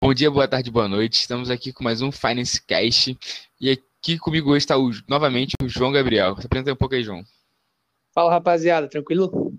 Bom 0.00 0.14
dia, 0.14 0.30
boa 0.30 0.48
tarde, 0.48 0.70
boa 0.70 0.88
noite. 0.88 1.20
Estamos 1.20 1.50
aqui 1.50 1.72
com 1.72 1.84
mais 1.84 2.00
um 2.00 2.10
Finance 2.10 2.60
Cast. 2.62 3.16
E 3.60 3.70
aqui 3.70 4.18
comigo 4.18 4.50
hoje 4.50 4.58
está 4.58 4.78
o, 4.78 4.90
novamente 5.06 5.52
o 5.62 5.68
João 5.68 5.92
Gabriel. 5.92 6.34
Se 6.36 6.46
apresenta 6.46 6.72
um 6.72 6.76
pouco 6.76 6.94
aí, 6.94 7.02
João. 7.02 7.22
Fala, 8.14 8.30
rapaziada, 8.30 8.88
tranquilo? 8.88 9.52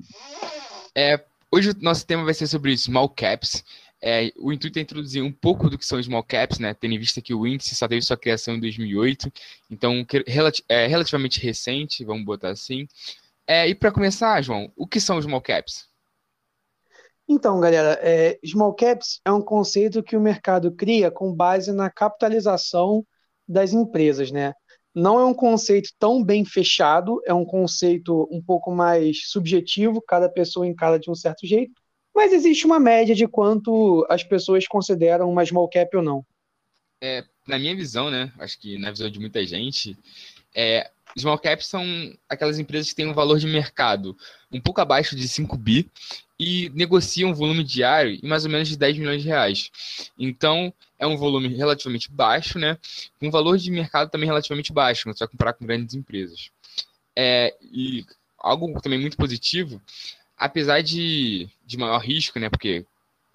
É, 0.95 1.23
hoje 1.51 1.69
o 1.69 1.75
nosso 1.81 2.05
tema 2.05 2.25
vai 2.25 2.33
ser 2.33 2.47
sobre 2.47 2.75
small 2.75 3.09
caps. 3.09 3.63
É, 4.01 4.31
o 4.37 4.51
intuito 4.51 4.79
é 4.79 4.81
introduzir 4.81 5.23
um 5.23 5.31
pouco 5.31 5.69
do 5.69 5.77
que 5.77 5.85
são 5.85 6.01
small 6.01 6.23
caps, 6.23 6.57
né? 6.57 6.73
Tendo 6.73 6.95
em 6.95 6.99
vista 6.99 7.21
que 7.21 7.33
o 7.33 7.45
índice 7.45 7.75
só 7.75 7.87
teve 7.87 8.01
sua 8.01 8.17
criação 8.17 8.55
em 8.55 8.59
2008, 8.59 9.31
então 9.69 10.05
é 10.67 10.87
relativamente 10.87 11.39
recente, 11.39 12.03
vamos 12.03 12.25
botar 12.25 12.49
assim. 12.49 12.87
É, 13.47 13.67
e 13.67 13.75
para 13.75 13.91
começar, 13.91 14.41
João, 14.41 14.71
o 14.75 14.87
que 14.87 14.99
são 14.99 15.21
small 15.21 15.41
caps? 15.41 15.92
Então, 17.27 17.59
galera, 17.59 17.97
é, 18.01 18.37
small 18.45 18.73
caps 18.73 19.21
é 19.23 19.31
um 19.31 19.41
conceito 19.41 20.03
que 20.03 20.17
o 20.17 20.21
mercado 20.21 20.71
cria 20.71 21.09
com 21.09 21.33
base 21.33 21.71
na 21.71 21.89
capitalização 21.89 23.05
das 23.47 23.73
empresas, 23.73 24.31
né? 24.31 24.53
Não 24.93 25.19
é 25.19 25.25
um 25.25 25.33
conceito 25.33 25.89
tão 25.97 26.23
bem 26.23 26.45
fechado, 26.45 27.21
é 27.25 27.33
um 27.33 27.45
conceito 27.45 28.27
um 28.31 28.41
pouco 28.41 28.71
mais 28.71 29.29
subjetivo, 29.29 30.03
cada 30.07 30.29
pessoa 30.29 30.67
encara 30.67 30.99
de 30.99 31.09
um 31.09 31.15
certo 31.15 31.47
jeito, 31.47 31.73
mas 32.13 32.31
existe 32.31 32.65
uma 32.65 32.79
média 32.79 33.15
de 33.15 33.27
quanto 33.27 34.05
as 34.09 34.23
pessoas 34.23 34.67
consideram 34.67 35.31
uma 35.31 35.45
small 35.45 35.67
cap 35.67 35.95
ou 35.97 36.03
não. 36.03 36.25
É, 37.01 37.23
na 37.47 37.57
minha 37.57 37.75
visão, 37.75 38.11
né? 38.11 38.31
Acho 38.37 38.59
que 38.59 38.77
na 38.77 38.91
visão 38.91 39.09
de 39.09 39.19
muita 39.19 39.43
gente, 39.45 39.97
é, 40.55 40.91
small 41.17 41.39
caps 41.39 41.67
são 41.67 41.83
aquelas 42.29 42.59
empresas 42.59 42.89
que 42.89 42.95
têm 42.95 43.07
um 43.07 43.13
valor 43.13 43.39
de 43.39 43.47
mercado 43.47 44.15
um 44.51 44.61
pouco 44.61 44.79
abaixo 44.79 45.15
de 45.15 45.27
5 45.27 45.57
bi 45.57 45.89
e 46.45 46.69
negociam 46.75 47.29
um 47.29 47.33
volume 47.33 47.63
diário 47.63 48.19
em 48.21 48.27
mais 48.27 48.43
ou 48.43 48.51
menos 48.51 48.67
de 48.67 48.75
10 48.77 48.97
milhões 48.97 49.21
de 49.21 49.29
reais. 49.29 49.71
Então, 50.19 50.73
é 50.99 51.07
um 51.07 51.15
volume 51.15 51.47
relativamente 51.47 52.11
baixo, 52.11 52.59
né? 52.59 52.77
Com 53.17 53.27
um 53.27 53.31
valor 53.31 53.57
de 53.57 53.71
mercado 53.71 54.09
também 54.09 54.27
relativamente 54.27 54.73
baixo, 54.73 55.03
quando 55.03 55.17
você 55.17 55.23
vai 55.23 55.29
comparar 55.29 55.53
com 55.53 55.65
grandes 55.65 55.95
empresas. 55.95 56.51
É, 57.15 57.55
e 57.61 58.05
algo 58.37 58.81
também 58.81 58.99
muito 58.99 59.15
positivo, 59.15 59.81
apesar 60.37 60.81
de, 60.81 61.47
de 61.65 61.77
maior 61.77 61.99
risco, 61.99 62.37
né? 62.37 62.49
Porque 62.49 62.85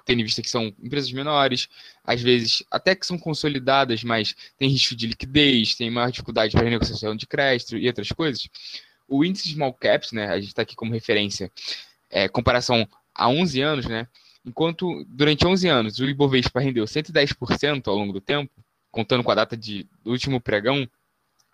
tendo 0.05 0.21
em 0.21 0.25
vista 0.25 0.43
que 0.43 0.51
são 0.51 0.67
empresas 0.83 1.11
menores, 1.11 1.67
às 2.05 2.21
vezes 2.21 2.63
até 2.71 2.95
que 2.95 3.07
são 3.07 3.19
consolidadas, 3.19 4.05
mas 4.05 4.35
tem 4.59 4.69
risco 4.69 4.95
de 4.95 5.07
liquidez, 5.07 5.75
tem 5.75 5.91
maior 5.91 6.11
dificuldade 6.11 6.53
para 6.53 6.69
negociação 6.69 7.17
de 7.17 7.27
crédito 7.27 7.75
e 7.79 7.87
outras 7.87 8.13
coisas. 8.13 8.49
O 9.07 9.25
índice 9.25 9.49
small 9.49 9.73
caps, 9.73 10.13
né, 10.13 10.29
a 10.29 10.39
gente 10.39 10.49
está 10.49 10.61
aqui 10.61 10.77
como 10.77 10.93
referência, 10.93 11.51
é, 12.11 12.29
comparação 12.29 12.89
a 13.19 13.29
11 13.29 13.61
anos, 13.61 13.87
né? 13.87 14.07
Enquanto 14.45 15.05
durante 15.09 15.47
11 15.47 15.69
anos 15.69 15.99
o 15.99 16.05
Ibovespa 16.05 16.61
rendeu 16.61 16.85
110% 16.85 17.89
ao 17.89 17.97
longo 17.97 18.13
do 18.13 18.21
tempo, 18.21 18.53
contando 18.91 19.23
com 19.23 19.31
a 19.31 19.35
data 19.35 19.57
de, 19.57 19.87
do 20.03 20.13
último 20.13 20.41
pregão, 20.41 20.89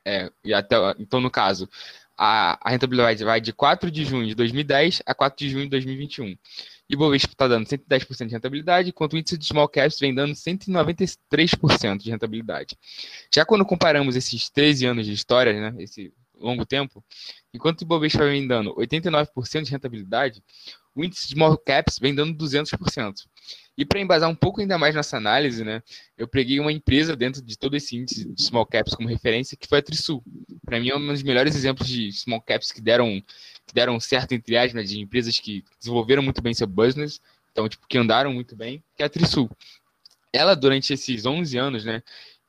é, 0.05 0.31
e 0.45 0.53
até, 0.53 0.77
então 0.99 1.21
no 1.21 1.31
caso, 1.31 1.69
a, 2.17 2.59
a 2.61 2.71
rentabilidade 2.71 3.25
vai 3.25 3.41
de 3.41 3.53
4 3.53 3.91
de 3.91 4.05
junho 4.05 4.27
de 4.27 4.35
2010 4.35 5.03
a 5.05 5.15
4 5.15 5.37
de 5.37 5.51
junho 5.51 5.65
de 5.65 5.71
2021. 5.71 6.37
E 6.89 6.95
o 6.95 6.99
Bovespa 6.99 7.33
está 7.33 7.49
dando 7.49 7.67
110% 7.67 8.27
de 8.27 8.33
rentabilidade, 8.35 8.89
enquanto 8.91 9.15
o 9.15 9.19
índice 9.19 9.39
de 9.39 9.47
small 9.47 9.69
caps 9.69 9.99
vem 9.99 10.15
dando 10.15 10.35
193% 10.35 11.97
de 11.97 12.11
rentabilidade. 12.11 12.77
Já 13.35 13.45
quando 13.45 13.65
comparamos 13.65 14.17
esses 14.17 14.51
13 14.51 14.87
anos 14.87 15.07
de 15.07 15.13
história, 15.13 15.71
né, 15.71 15.83
esse 15.83 16.13
longo 16.39 16.67
tempo, 16.67 17.03
enquanto 17.55 17.83
o 17.83 17.87
Bovespa 17.87 18.27
vem 18.27 18.47
dando 18.47 18.75
89% 18.75 19.63
de 19.63 19.71
rentabilidade, 19.71 20.43
o 20.95 21.05
índice 21.05 21.29
de 21.29 21.35
small 21.35 21.59
caps 21.59 21.99
vem 21.99 22.15
dando 22.15 22.35
200%. 22.35 23.27
E 23.77 23.85
para 23.85 23.99
embasar 24.01 24.31
um 24.31 24.35
pouco 24.35 24.61
ainda 24.61 24.79
mais 24.79 24.95
nessa 24.95 25.17
análise, 25.17 25.65
né, 25.65 25.83
eu 26.17 26.29
peguei 26.29 26.61
uma 26.61 26.71
empresa 26.71 27.17
dentro 27.17 27.43
de 27.43 27.59
todo 27.59 27.77
esse 27.77 27.97
índice 27.97 28.25
de 28.33 28.43
small 28.43 28.65
caps 28.65 28.95
como 28.95 29.09
referência, 29.09 29.57
que 29.57 29.67
foi 29.67 29.79
a 29.79 29.83
Trisul. 29.83 30.23
Para 30.65 30.79
mim 30.79 30.91
é 30.91 30.97
um 30.97 31.07
dos 31.07 31.23
melhores 31.23 31.57
exemplos 31.57 31.89
de 31.89 32.13
small 32.13 32.41
caps 32.41 32.71
que 32.71 32.81
deram, 32.81 33.21
que 33.67 33.75
deram 33.75 33.99
certo, 33.99 34.33
entre 34.33 34.57
aspas, 34.57 34.75
né, 34.75 34.83
de 34.85 35.01
empresas 35.01 35.39
que 35.41 35.65
desenvolveram 35.79 36.23
muito 36.23 36.41
bem 36.41 36.55
seu 36.55 36.69
business, 36.69 37.21
então, 37.51 37.69
tipo, 37.69 37.87
que 37.89 37.99
andaram 37.99 38.33
muito 38.33 38.55
bem, 38.55 38.83
que 38.97 39.03
é 39.03 39.07
a 39.07 39.09
Trisul. 39.09 39.51
Ela, 40.33 40.55
durante 40.55 40.93
esses 40.93 41.27
11 41.27 41.57
anos, 41.59 41.85
né, 41.85 42.03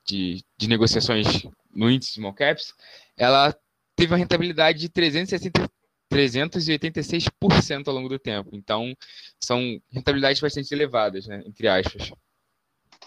de, 0.06 0.44
de 0.58 0.68
negociações 0.68 1.26
no 1.74 1.90
índice 1.90 2.12
de 2.12 2.16
small 2.16 2.34
caps, 2.34 2.74
ela 3.18 3.56
teve 3.96 4.14
uma 4.14 4.18
rentabilidade 4.18 4.80
de 4.80 4.90
360, 4.90 5.70
386% 6.16 7.88
ao 7.88 7.94
longo 7.94 8.08
do 8.08 8.18
tempo. 8.18 8.52
Então, 8.54 8.96
são 9.44 9.60
rentabilidades 9.92 10.40
bastante 10.40 10.74
elevadas, 10.74 11.28
né, 11.28 11.44
entre 11.46 11.68
aspas. 11.68 12.12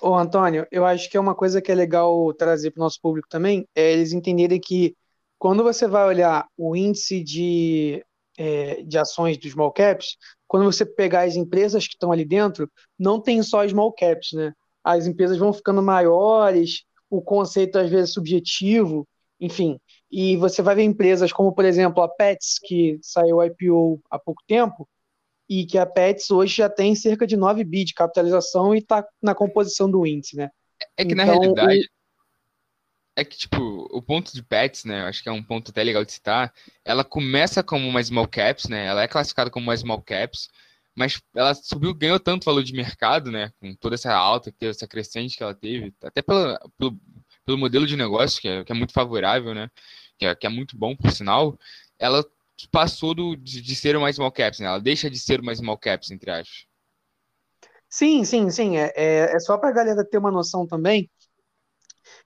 Ô, 0.00 0.14
Antônio, 0.14 0.66
eu 0.70 0.84
acho 0.84 1.10
que 1.10 1.16
é 1.16 1.20
uma 1.20 1.34
coisa 1.34 1.62
que 1.62 1.72
é 1.72 1.74
legal 1.74 2.32
trazer 2.34 2.70
para 2.70 2.82
o 2.82 2.84
nosso 2.84 3.00
público 3.00 3.26
também, 3.28 3.66
é 3.74 3.92
eles 3.92 4.12
entenderem 4.12 4.60
que 4.60 4.94
quando 5.38 5.62
você 5.62 5.88
vai 5.88 6.06
olhar 6.06 6.47
o 6.56 6.76
índice 6.76 7.22
de, 7.24 8.04
é, 8.36 8.82
de 8.82 8.98
ações 8.98 9.38
dos 9.38 9.52
small 9.52 9.72
caps, 9.72 10.16
quando 10.47 10.64
você 10.64 10.84
pegar 10.84 11.22
as 11.22 11.34
empresas 11.34 11.86
que 11.86 11.94
estão 11.94 12.12
ali 12.12 12.24
dentro, 12.24 12.70
não 12.98 13.20
tem 13.20 13.42
só 13.42 13.66
small 13.66 13.92
caps, 13.92 14.32
né? 14.32 14.52
As 14.84 15.06
empresas 15.06 15.38
vão 15.38 15.52
ficando 15.52 15.82
maiores, 15.82 16.84
o 17.08 17.22
conceito 17.22 17.78
às 17.78 17.91
vezes 17.91 18.10
é 18.10 18.12
subjetivo, 18.12 19.08
enfim. 19.41 19.78
E 20.10 20.36
você 20.36 20.62
vai 20.62 20.74
ver 20.74 20.82
empresas 20.82 21.32
como, 21.32 21.52
por 21.52 21.64
exemplo, 21.64 22.02
a 22.02 22.08
Pets, 22.08 22.58
que 22.62 22.98
saiu 23.02 23.42
IPO 23.42 24.00
há 24.10 24.19
pouco 24.19 24.42
tempo, 24.46 24.88
e 25.48 25.66
que 25.66 25.78
a 25.78 25.86
Pets 25.86 26.30
hoje 26.30 26.56
já 26.56 26.69
tem 26.69 26.94
cerca 26.94 27.26
de 27.26 27.36
9 27.36 27.64
bi 27.64 27.84
de 27.84 27.94
capitalização 27.94 28.74
e 28.74 28.78
está 28.78 29.06
na 29.22 29.34
composição 29.34 29.91
do 29.91 30.06
índice, 30.06 30.36
né? 30.36 30.50
É 30.97 31.04
que 31.04 31.12
então, 31.12 31.16
na 31.16 31.32
realidade. 31.32 31.80
O... 31.80 31.98
É 33.16 33.24
que, 33.24 33.36
tipo, 33.36 33.88
o 33.91 34.00
ponto 34.00 34.32
de 34.32 34.42
Pets, 34.42 34.84
né? 34.84 35.02
Acho 35.02 35.22
que 35.22 35.28
é 35.28 35.32
um 35.32 35.42
ponto 35.42 35.70
até 35.70 35.82
legal 35.82 36.04
de 36.04 36.12
citar. 36.12 36.52
Ela 36.84 37.02
começa 37.02 37.64
como 37.64 37.88
uma 37.88 38.02
small 38.02 38.28
caps, 38.28 38.68
né? 38.68 38.86
Ela 38.86 39.02
é 39.02 39.08
classificada 39.08 39.50
como 39.50 39.64
uma 39.64 39.76
small 39.76 40.00
caps, 40.00 40.48
mas 40.94 41.20
ela 41.34 41.52
subiu, 41.54 41.92
ganhou 41.94 42.20
tanto 42.20 42.44
valor 42.44 42.62
de 42.62 42.72
mercado, 42.72 43.32
né? 43.32 43.50
Com 43.60 43.74
toda 43.74 43.97
essa 43.97 44.14
alta, 44.14 44.54
essa 44.60 44.86
crescente 44.86 45.36
que 45.36 45.42
ela 45.42 45.54
teve, 45.54 45.92
até 46.02 46.22
pela, 46.22 46.60
pelo, 46.78 46.97
pelo 47.48 47.56
modelo 47.56 47.86
de 47.86 47.97
negócio, 47.97 48.42
que 48.42 48.47
é, 48.47 48.62
que 48.62 48.70
é 48.70 48.75
muito 48.75 48.92
favorável, 48.92 49.54
né? 49.54 49.70
Que 50.19 50.26
é, 50.26 50.34
que 50.34 50.47
é 50.47 50.50
muito 50.50 50.76
bom, 50.76 50.94
por 50.94 51.10
sinal, 51.10 51.59
ela 51.98 52.22
passou 52.70 53.14
do, 53.14 53.34
de, 53.34 53.62
de 53.62 53.75
ser 53.75 53.97
uma 53.97 54.12
small 54.12 54.31
caps, 54.31 54.60
né? 54.60 54.66
Ela 54.66 54.78
deixa 54.78 55.09
de 55.09 55.19
ser 55.19 55.41
uma 55.41 55.54
small 55.54 55.78
caps, 55.78 56.10
entre 56.10 56.31
aspas. 56.31 56.66
Sim, 57.88 58.22
sim, 58.22 58.50
sim. 58.50 58.76
É, 58.76 58.92
é, 58.94 59.34
é 59.34 59.41
só 59.41 59.56
para 59.56 59.70
a 59.70 59.72
galera 59.72 60.04
ter 60.04 60.19
uma 60.19 60.31
noção 60.31 60.66
também 60.66 61.10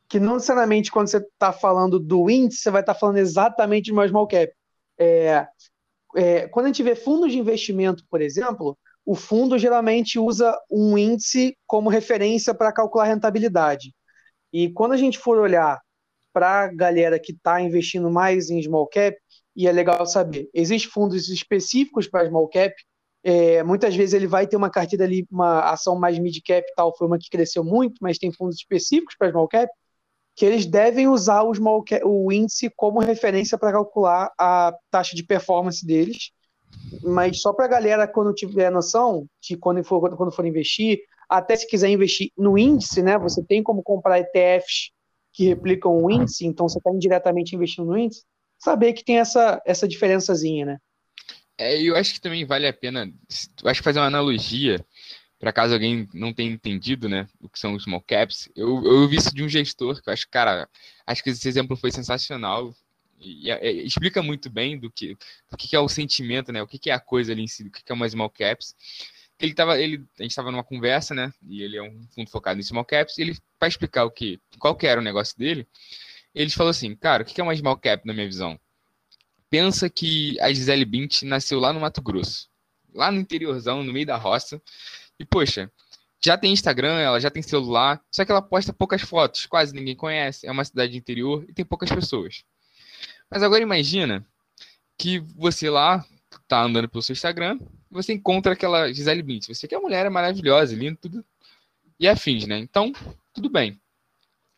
que 0.09 0.19
não 0.19 0.35
necessariamente 0.35 0.91
quando 0.91 1.07
você 1.07 1.19
está 1.19 1.53
falando 1.53 2.01
do 2.01 2.29
índice, 2.29 2.61
você 2.61 2.71
vai 2.73 2.83
estar 2.83 2.95
tá 2.95 2.99
falando 2.99 3.19
exatamente 3.19 3.85
de 3.85 3.93
uma 3.93 4.09
small 4.09 4.27
cap. 4.27 4.53
É, 4.99 5.47
é, 6.17 6.49
quando 6.49 6.67
a 6.67 6.69
gente 6.69 6.83
vê 6.83 6.97
fundos 6.97 7.31
de 7.31 7.39
investimento, 7.39 8.05
por 8.11 8.21
exemplo, 8.21 8.77
o 9.07 9.15
fundo 9.15 9.57
geralmente 9.57 10.19
usa 10.19 10.53
um 10.69 10.99
índice 10.99 11.57
como 11.65 11.89
referência 11.89 12.53
para 12.53 12.73
calcular 12.73 13.05
rentabilidade. 13.05 13.95
E 14.53 14.71
quando 14.71 14.93
a 14.93 14.97
gente 14.97 15.19
for 15.19 15.39
olhar 15.39 15.81
para 16.33 16.65
a 16.65 16.67
galera 16.67 17.19
que 17.19 17.33
está 17.33 17.61
investindo 17.61 18.11
mais 18.11 18.51
em 18.51 18.63
small 18.63 18.87
cap, 18.87 19.17
e 19.55 19.67
é 19.67 19.73
legal 19.73 20.07
saber, 20.07 20.49
existem 20.55 20.91
fundos 20.91 21.29
específicos 21.29 22.09
para 22.09 22.27
small 22.27 22.49
cap, 22.49 22.75
é, 23.25 23.63
muitas 23.63 23.95
vezes 23.95 24.15
ele 24.15 24.27
vai 24.27 24.47
ter 24.47 24.57
uma 24.57 24.71
carteira 24.71 25.05
ali, 25.05 25.27
uma 25.31 25.71
ação 25.71 25.95
mais 25.97 26.19
mid 26.19 26.37
cap 26.45 26.67
tal, 26.75 26.97
foi 26.97 27.07
uma 27.07 27.19
que 27.19 27.31
cresceu 27.31 27.63
muito, 27.63 27.95
mas 28.01 28.19
tem 28.19 28.33
fundos 28.33 28.57
específicos 28.57 29.15
para 29.17 29.31
small 29.31 29.47
cap, 29.47 29.71
que 30.35 30.45
eles 30.45 30.67
devem 30.67 31.09
usar 31.09 31.43
o, 31.43 31.55
small 31.55 31.85
cap, 31.85 32.03
o 32.05 32.33
índice 32.33 32.71
como 32.75 33.01
referência 33.01 33.57
para 33.57 33.73
calcular 33.73 34.33
a 34.39 34.75
taxa 34.91 35.15
de 35.15 35.23
performance 35.23 35.87
deles. 35.87 36.33
Mas 37.03 37.41
só 37.41 37.53
para 37.53 37.67
a 37.67 37.69
galera, 37.69 38.09
quando 38.09 38.33
tiver 38.33 38.71
noção, 38.71 39.27
que 39.41 39.57
quando 39.57 39.85
for, 39.85 40.17
quando 40.17 40.33
for 40.33 40.45
investir, 40.47 41.01
até 41.39 41.57
se 41.57 41.67
quiser 41.67 41.89
investir 41.89 42.31
no 42.37 42.59
índice, 42.59 43.03
né? 43.03 43.19
Você 43.19 43.43
tem 43.43 43.63
como 43.63 43.83
comprar 43.83 44.21
ETFs 44.21 44.91
que 45.33 45.47
replicam 45.47 46.03
o 46.03 46.11
índice, 46.11 46.47
então 46.47 46.69
você 46.69 46.79
está 46.79 46.91
indiretamente 46.91 47.57
investindo 47.57 47.87
no 47.87 47.99
índice, 47.99 48.25
saber 48.59 48.93
que 48.93 49.05
tem 49.05 49.19
essa, 49.19 49.61
essa 49.65 49.89
diferençazinha, 49.89 50.67
né? 50.67 50.79
É, 51.57 51.81
eu 51.81 51.97
acho 51.97 52.15
que 52.15 52.21
também 52.21 52.45
vale 52.45 52.67
a 52.67 52.73
pena, 52.73 53.11
acho 53.65 53.81
que 53.81 53.85
fazer 53.85 53.99
uma 53.99 54.07
analogia, 54.07 54.85
para 55.39 55.53
caso 55.53 55.75
alguém 55.75 56.09
não 56.13 56.33
tenha 56.33 56.51
entendido, 56.51 57.09
né, 57.09 57.27
o 57.41 57.49
que 57.49 57.59
são 57.59 57.75
os 57.75 57.85
small 57.85 58.01
caps, 58.01 58.49
eu, 58.55 58.85
eu 58.85 59.09
vi 59.09 59.17
isso 59.17 59.35
de 59.35 59.43
um 59.43 59.49
gestor, 59.49 60.03
que 60.03 60.09
eu 60.09 60.13
acho, 60.13 60.29
cara, 60.29 60.69
acho 61.07 61.23
que 61.23 61.31
esse 61.31 61.49
exemplo 61.49 61.77
foi 61.77 61.91
sensacional, 61.91 62.75
e, 63.19 63.49
e, 63.49 63.53
e 63.53 63.87
explica 63.87 64.23
muito 64.23 64.51
bem 64.51 64.79
do 64.79 64.91
que, 64.91 65.17
do 65.51 65.57
que 65.57 65.75
é 65.75 65.81
o 65.81 65.89
sentimento, 65.89 66.53
né, 66.53 66.63
o 66.63 66.67
que 66.67 66.91
é 66.91 66.95
a 66.95 67.01
coisa 67.01 67.33
ali 67.33 67.43
em 67.43 67.49
si, 67.49 67.65
o 67.65 67.71
que 67.71 67.83
é 67.87 67.95
uma 67.95 68.09
small 68.09 68.31
caps, 68.31 68.75
ele 69.41 69.55
tava, 69.55 69.81
ele, 69.81 70.05
a 70.19 70.23
gente 70.23 70.31
estava 70.31 70.51
numa 70.51 70.65
conversa, 70.65 71.15
né? 71.15 71.33
E 71.47 71.63
ele 71.63 71.77
é 71.77 71.83
um 71.83 72.07
fundo 72.15 72.31
focado 72.31 72.61
em 72.61 72.63
small 72.63 72.85
caps. 72.85 73.19
E 73.19 73.23
ele, 73.23 73.39
para 73.59 73.69
explicar 73.69 74.05
o 74.05 74.11
que, 74.11 74.41
qual 74.59 74.77
que 74.77 74.87
era 74.87 75.01
o 75.01 75.05
negócio 75.05 75.37
dele, 75.37 75.67
ele 76.35 76.51
falou 76.51 76.71
assim, 76.71 76.95
cara, 76.95 77.23
o 77.23 77.27
que 77.27 77.41
é 77.41 77.45
uma 77.45 77.57
small 77.57 77.77
cap 77.77 78.07
na 78.07 78.13
minha 78.13 78.27
visão? 78.27 78.59
Pensa 79.51 79.91
que 79.91 80.41
a 80.41 80.53
Gisele 80.53 80.85
Bint 80.85 81.23
nasceu 81.23 81.61
lá 81.61 81.73
no 81.73 81.81
Mato 81.81 82.01
Grosso, 82.01 82.49
lá 82.95 83.11
no 83.11 83.21
interiorzão, 83.21 83.83
no 83.83 83.93
meio 83.93 84.07
da 84.07 84.17
roça. 84.17 84.63
E 85.19 85.25
poxa, 85.25 85.71
já 86.25 86.39
tem 86.39 86.53
Instagram, 86.53 86.99
ela 86.99 87.21
já 87.21 87.31
tem 87.31 87.43
celular, 87.43 88.01
só 88.11 88.25
que 88.25 88.31
ela 88.31 88.41
posta 88.41 88.73
poucas 88.73 89.03
fotos, 89.03 89.45
quase 89.45 89.75
ninguém 89.75 89.97
conhece, 89.97 90.47
é 90.47 90.51
uma 90.51 90.65
cidade 90.65 90.97
interior 90.97 91.45
e 91.49 91.53
tem 91.53 91.65
poucas 91.65 91.91
pessoas. 91.91 92.45
Mas 93.29 93.43
agora 93.43 93.63
imagina 93.63 94.25
que 94.97 95.19
você 95.19 95.69
lá 95.69 96.05
tá 96.47 96.63
andando 96.63 96.89
pelo 96.89 97.03
seu 97.03 97.13
Instagram, 97.13 97.59
você 97.93 98.15
encontra 98.15 98.53
aquela 98.53 98.93
Gisele 98.93 99.23
Bündchen, 99.23 99.55
você 99.55 99.69
que 99.69 99.75
a 99.75 99.81
mulher 99.81 100.07
é 100.07 100.11
maravilhosa, 100.11 100.75
linda, 100.75 100.99
tudo 101.01 101.25
e 102.01 102.09
afins, 102.09 102.47
né? 102.47 102.59
Então, 102.59 102.93
tudo 103.33 103.49
bem. 103.49 103.81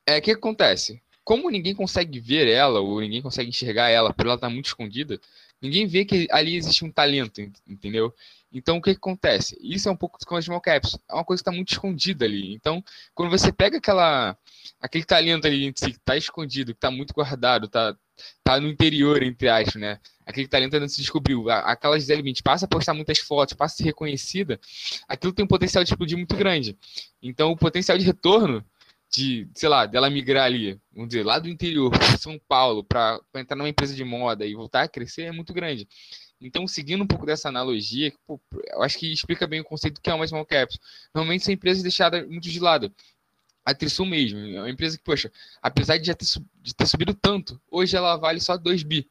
É, 0.07 0.19
o 0.19 0.23
que 0.23 0.31
acontece? 0.31 1.03
Como 1.23 1.51
ninguém 1.51 1.75
consegue 1.75 2.21
ver 2.21 2.47
ela, 2.49 2.81
ou 2.81 3.01
ninguém 3.01 3.21
consegue 3.23 3.49
enxergar 3.49 3.89
ela, 3.91 4.13
por 4.13 4.27
ela 4.27 4.35
estar 4.37 4.49
muito 4.49 4.67
escondida, 4.67 5.21
ninguém 5.61 5.87
vê 5.87 6.05
que 6.05 6.27
ali 6.31 6.57
existe 6.57 6.85
um 6.85 6.93
talento, 6.93 7.41
entendeu? 7.67 8.15
Então, 8.53 8.77
o 8.77 8.83
que, 8.83 8.93
que 8.93 8.99
acontece? 8.99 9.59
Isso 9.61 9.89
é 9.89 9.93
um 9.93 9.97
pouco 9.97 10.19
com 10.25 10.37
as 10.37 10.47
caps. 10.63 10.97
É 11.11 11.15
uma 11.15 11.25
coisa 11.25 11.43
que 11.43 11.49
está 11.49 11.55
muito 11.55 11.73
escondida 11.73 12.25
ali. 12.25 12.55
Então, 12.55 12.85
quando 13.15 13.31
você 13.31 13.53
pega 13.53 13.79
aquela, 13.79 14.39
aquele 14.81 15.05
talento 15.05 15.47
ali 15.47 15.67
em 15.67 15.73
si, 15.75 15.91
que 15.91 15.99
está 15.99 16.17
escondido, 16.17 16.73
que 16.73 16.79
está 16.79 16.91
muito 16.91 17.13
guardado, 17.13 17.67
está 17.67 17.97
tá 18.43 18.61
no 18.61 18.69
interior, 18.69 19.23
entre 19.23 19.49
aspas, 19.49 19.75
né? 19.75 19.99
Aquele 20.27 20.49
talento 20.49 20.75
ainda 20.75 20.89
se 20.89 20.99
descobriu. 20.99 21.49
Aquela 21.51 21.99
Gisele 21.99 22.23
Bündchen 22.23 22.43
passa 22.43 22.65
a 22.65 22.69
postar 22.69 22.95
muitas 22.95 23.19
fotos, 23.19 23.55
passa 23.55 23.75
a 23.75 23.77
ser 23.79 23.85
reconhecida, 23.85 24.59
aquilo 25.09 25.33
tem 25.33 25.45
um 25.45 25.49
potencial 25.49 25.85
de 25.85 25.91
explodir 25.91 26.17
muito 26.17 26.35
grande. 26.37 26.77
Então, 27.23 27.51
o 27.53 27.57
potencial 27.57 27.99
de 27.99 28.05
retorno 28.05 28.65
de, 29.11 29.49
sei 29.55 29.69
lá, 29.69 29.87
dela 29.87 30.11
migrar 30.11 30.45
ali, 30.45 30.81
vamos 30.93 31.11
dizer, 31.11 31.25
lá 31.25 31.39
do 31.39 31.49
interior, 31.49 31.93
São 32.19 32.39
Paulo, 32.49 32.83
para 32.83 33.21
entrar 33.37 33.57
numa 33.57 33.69
empresa 33.69 33.95
de 33.95 34.03
moda 34.03 34.45
e 34.45 34.55
voltar 34.55 34.83
a 34.83 34.89
crescer 34.89 35.23
é 35.23 35.33
muito 35.33 35.53
grande. 35.53 35.87
Então, 36.41 36.67
seguindo 36.67 37.05
um 37.05 37.07
pouco 37.07 37.25
dessa 37.25 37.49
analogia, 37.49 38.13
pô, 38.27 38.41
eu 38.73 38.83
acho 38.83 38.99
que 38.99 39.11
explica 39.13 39.47
bem 39.47 39.61
o 39.61 39.65
conceito 39.65 39.95
do 39.95 40.01
que 40.01 40.11
é 40.11 40.15
uma 40.15 40.27
small 40.27 40.45
caps. 40.45 40.79
Normalmente 41.15 41.45
são 41.45 41.55
empresas 41.55 41.83
deixadas 41.83 42.27
muito 42.29 42.51
de 42.51 42.61
lado. 42.61 42.93
A 43.65 43.75
Trisul 43.75 44.07
mesmo, 44.07 44.39
é 44.39 44.61
uma 44.61 44.71
empresa 44.71 44.99
que, 44.99 45.05
poxa, 45.05 45.33
apesar 45.63 45.97
de 45.97 46.07
já 46.07 46.15
ter, 46.15 46.27
de 46.61 46.75
ter 46.75 46.87
subido 46.87 47.15
tanto, 47.15 47.61
hoje 47.71 47.97
ela 47.97 48.17
vale 48.17 48.41
só 48.41 48.57
2 48.57 48.83
bi. 48.83 49.09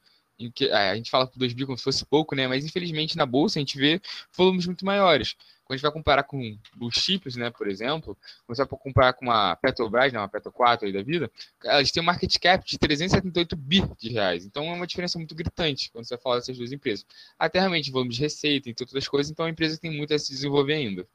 Que, 0.55 0.65
é, 0.65 0.91
a 0.91 0.95
gente 0.95 1.09
fala 1.09 1.25
por 1.25 1.39
2 1.39 1.53
bi 1.53 1.65
como 1.65 1.77
se 1.77 1.83
fosse 1.83 2.05
pouco, 2.05 2.35
né? 2.35 2.47
Mas 2.47 2.65
infelizmente 2.65 3.15
na 3.15 3.25
bolsa 3.25 3.59
a 3.59 3.61
gente 3.61 3.77
vê 3.77 4.01
volumes 4.35 4.65
muito 4.65 4.85
maiores. 4.85 5.35
Quando 5.63 5.75
a 5.75 5.77
gente 5.77 5.83
vai 5.83 5.91
comparar 5.91 6.23
com 6.23 6.57
os 6.81 6.95
chips, 6.95 7.35
né, 7.35 7.49
por 7.49 7.67
exemplo, 7.67 8.17
quando 8.45 8.57
você 8.57 8.65
vai 8.65 8.79
comparar 8.79 9.13
com 9.13 9.25
uma 9.25 9.55
Petrobras, 9.55 10.11
né, 10.11 10.19
uma 10.19 10.27
Petro 10.27 10.51
4 10.51 10.85
aí 10.85 10.91
da 10.91 11.01
vida, 11.01 11.31
elas 11.63 11.89
têm 11.89 12.03
um 12.03 12.05
market 12.05 12.37
cap 12.37 12.65
de 12.65 12.77
378 12.77 13.55
bi 13.55 13.81
de 13.97 14.09
reais. 14.09 14.45
Então 14.45 14.65
é 14.65 14.73
uma 14.73 14.85
diferença 14.85 15.17
muito 15.17 15.33
gritante 15.33 15.89
quando 15.91 16.05
você 16.05 16.17
fala 16.17 16.37
dessas 16.37 16.57
duas 16.57 16.71
empresas. 16.71 17.05
Até 17.39 17.59
realmente 17.59 17.91
volume 17.91 18.11
de 18.11 18.19
receita 18.19 18.69
e 18.69 18.73
todas 18.73 18.93
as 18.93 19.07
coisas, 19.07 19.31
então 19.31 19.45
a 19.45 19.49
empresa 19.49 19.79
tem 19.79 19.91
muito 19.91 20.13
a 20.13 20.19
se 20.19 20.31
desenvolver 20.31 20.73
ainda. 20.73 21.07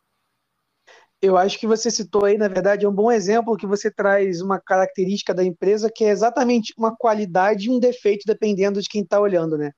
Eu 1.20 1.36
acho 1.36 1.58
que 1.58 1.66
você 1.66 1.90
citou 1.90 2.24
aí, 2.24 2.38
na 2.38 2.46
verdade, 2.46 2.86
é 2.86 2.88
um 2.88 2.94
bom 2.94 3.10
exemplo 3.10 3.56
que 3.56 3.66
você 3.66 3.90
traz 3.90 4.40
uma 4.40 4.60
característica 4.60 5.34
da 5.34 5.44
empresa 5.44 5.90
que 5.92 6.04
é 6.04 6.10
exatamente 6.10 6.72
uma 6.78 6.94
qualidade 6.96 7.66
e 7.66 7.70
um 7.70 7.80
defeito, 7.80 8.22
dependendo 8.24 8.80
de 8.80 8.88
quem 8.88 9.02
está 9.02 9.20
olhando, 9.20 9.58
né? 9.58 9.72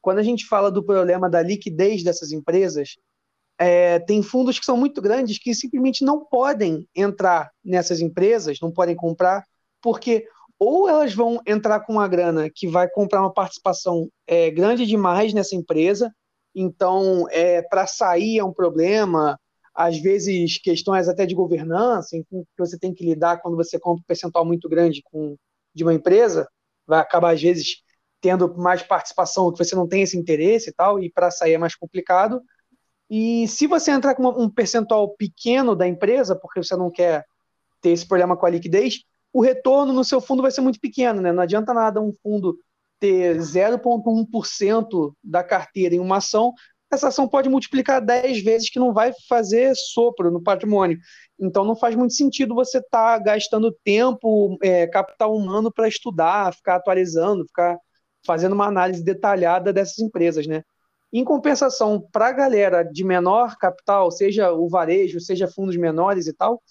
Quando 0.00 0.18
a 0.18 0.22
gente 0.22 0.46
fala 0.46 0.70
do 0.70 0.84
problema 0.84 1.30
da 1.30 1.42
liquidez 1.42 2.02
dessas 2.02 2.32
empresas, 2.32 2.96
é, 3.56 4.00
tem 4.00 4.22
fundos 4.22 4.58
que 4.58 4.64
são 4.64 4.76
muito 4.76 5.00
grandes 5.00 5.38
que 5.38 5.54
simplesmente 5.54 6.04
não 6.04 6.24
podem 6.24 6.88
entrar 6.96 7.50
nessas 7.64 8.00
empresas, 8.00 8.58
não 8.60 8.72
podem 8.72 8.96
comprar, 8.96 9.44
porque 9.80 10.26
ou 10.58 10.88
elas 10.88 11.14
vão 11.14 11.40
entrar 11.46 11.80
com 11.80 11.94
uma 11.94 12.08
grana 12.08 12.50
que 12.52 12.66
vai 12.66 12.88
comprar 12.88 13.20
uma 13.20 13.32
participação 13.32 14.08
é, 14.26 14.50
grande 14.50 14.86
demais 14.86 15.32
nessa 15.32 15.54
empresa, 15.54 16.12
então 16.54 17.26
é, 17.30 17.62
para 17.62 17.86
sair 17.86 18.38
é 18.38 18.44
um 18.44 18.52
problema, 18.52 19.38
às 19.74 19.98
vezes 19.98 20.58
questões 20.58 21.08
até 21.08 21.24
de 21.26 21.34
governança, 21.34 22.16
que 22.28 22.44
você 22.58 22.78
tem 22.78 22.92
que 22.92 23.04
lidar 23.04 23.40
quando 23.40 23.56
você 23.56 23.78
compra 23.78 24.00
um 24.02 24.06
percentual 24.06 24.44
muito 24.44 24.68
grande 24.68 25.02
com, 25.04 25.36
de 25.74 25.84
uma 25.84 25.94
empresa, 25.94 26.48
vai 26.86 27.00
acabar 27.00 27.34
às 27.34 27.40
vezes 27.40 27.82
tendo 28.20 28.54
mais 28.56 28.82
participação 28.82 29.50
que 29.52 29.64
você 29.64 29.74
não 29.74 29.88
tem 29.88 30.02
esse 30.02 30.18
interesse 30.18 30.70
e 30.70 30.72
tal, 30.72 31.02
e 31.02 31.10
para 31.10 31.30
sair 31.30 31.54
é 31.54 31.58
mais 31.58 31.74
complicado. 31.74 32.42
E 33.08 33.48
se 33.48 33.66
você 33.66 33.90
entrar 33.90 34.14
com 34.14 34.28
um 34.28 34.48
percentual 34.48 35.16
pequeno 35.16 35.74
da 35.74 35.88
empresa, 35.88 36.36
porque 36.36 36.62
você 36.62 36.76
não 36.76 36.90
quer 36.90 37.24
ter 37.80 37.90
esse 37.90 38.06
problema 38.06 38.36
com 38.36 38.46
a 38.46 38.50
liquidez, 38.50 39.00
o 39.32 39.40
retorno 39.40 39.92
no 39.92 40.04
seu 40.04 40.20
fundo 40.20 40.42
vai 40.42 40.50
ser 40.50 40.60
muito 40.60 40.78
pequeno, 40.78 41.20
né? 41.20 41.32
Não 41.32 41.42
adianta 41.42 41.72
nada 41.72 42.00
um 42.00 42.12
fundo 42.22 42.58
ter 42.98 43.38
0,1% 43.38 45.14
da 45.24 45.42
carteira 45.42 45.94
em 45.94 45.98
uma 45.98 46.18
ação, 46.18 46.52
essa 46.90 47.08
ação 47.08 47.28
pode 47.28 47.48
multiplicar 47.48 48.04
10 48.04 48.42
vezes 48.42 48.70
que 48.70 48.78
não 48.78 48.92
vai 48.92 49.12
fazer 49.28 49.74
sopro 49.76 50.30
no 50.30 50.42
patrimônio. 50.42 50.98
Então 51.38 51.64
não 51.64 51.76
faz 51.76 51.94
muito 51.94 52.14
sentido 52.14 52.54
você 52.54 52.78
estar 52.78 53.18
tá 53.18 53.24
gastando 53.24 53.72
tempo, 53.84 54.58
é, 54.62 54.86
capital 54.88 55.34
humano 55.34 55.72
para 55.72 55.88
estudar, 55.88 56.54
ficar 56.54 56.76
atualizando, 56.76 57.46
ficar 57.46 57.78
fazendo 58.26 58.52
uma 58.52 58.66
análise 58.66 59.04
detalhada 59.04 59.72
dessas 59.72 59.98
empresas, 60.00 60.46
né? 60.46 60.62
Em 61.12 61.24
compensação, 61.24 62.00
para 62.12 62.28
a 62.28 62.32
galera 62.32 62.82
de 62.84 63.04
menor 63.04 63.56
capital, 63.56 64.10
seja 64.10 64.52
o 64.52 64.68
varejo, 64.68 65.20
seja 65.20 65.48
fundos 65.48 65.76
menores 65.76 66.26
e 66.26 66.32
tal, 66.32 66.62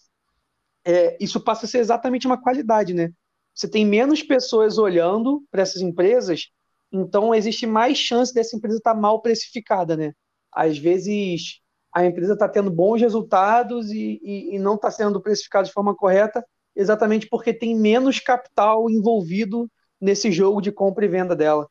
é, 0.86 1.18
isso 1.20 1.40
passa 1.42 1.66
a 1.66 1.70
ser 1.70 1.80
exatamente 1.80 2.26
uma 2.26 2.42
qualidade, 2.42 2.94
né? 2.94 3.10
Você 3.54 3.70
tem 3.70 3.86
menos 3.86 4.24
pessoas 4.24 4.78
olhando 4.78 5.44
para 5.52 5.62
essas 5.62 5.82
empresas, 5.82 6.50
então 6.92 7.34
existe 7.34 7.66
mais 7.66 7.98
chance 7.98 8.34
dessa 8.34 8.56
empresa 8.56 8.78
estar 8.78 8.94
tá 8.94 9.00
mal 9.00 9.22
precificada, 9.22 9.96
né? 9.96 10.14
Às 10.52 10.78
vezes 10.78 11.60
a 11.94 12.06
empresa 12.06 12.34
está 12.34 12.48
tendo 12.48 12.70
bons 12.70 13.02
resultados 13.02 13.92
e, 13.92 14.20
e, 14.24 14.56
e 14.56 14.60
não 14.60 14.76
está 14.76 14.92
sendo 14.92 15.22
precificada 15.22 15.66
de 15.66 15.74
forma 15.74 15.96
correta, 15.96 16.46
exatamente 16.76 17.28
porque 17.28 17.54
tem 17.54 17.76
menos 17.76 18.20
capital 18.20 18.90
envolvido 18.90 19.70
nesse 20.00 20.32
jogo 20.32 20.62
de 20.62 20.72
compra 20.72 21.06
e 21.06 21.10
venda 21.10 21.36
dela. 21.36 21.68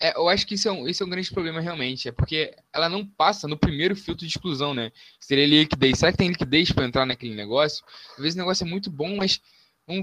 É, 0.00 0.16
eu 0.16 0.28
acho 0.28 0.46
que 0.46 0.54
isso 0.54 0.68
é, 0.68 0.72
um, 0.72 0.86
isso 0.86 1.02
é 1.02 1.06
um 1.06 1.10
grande 1.10 1.30
problema 1.30 1.60
realmente, 1.60 2.08
é 2.08 2.12
porque 2.12 2.54
ela 2.72 2.88
não 2.88 3.04
passa 3.04 3.48
no 3.48 3.58
primeiro 3.58 3.96
filtro 3.96 4.24
de 4.24 4.32
exclusão, 4.32 4.72
né? 4.72 4.92
Seria 5.20 5.44
liquidez. 5.46 5.98
Será 5.98 6.12
que 6.12 6.18
tem 6.18 6.28
liquidez 6.28 6.70
para 6.70 6.84
entrar 6.84 7.04
naquele 7.04 7.34
negócio? 7.34 7.84
Às 8.12 8.22
vezes 8.22 8.34
o 8.36 8.38
negócio 8.38 8.64
é 8.64 8.70
muito 8.70 8.90
bom, 8.90 9.16
mas 9.16 9.40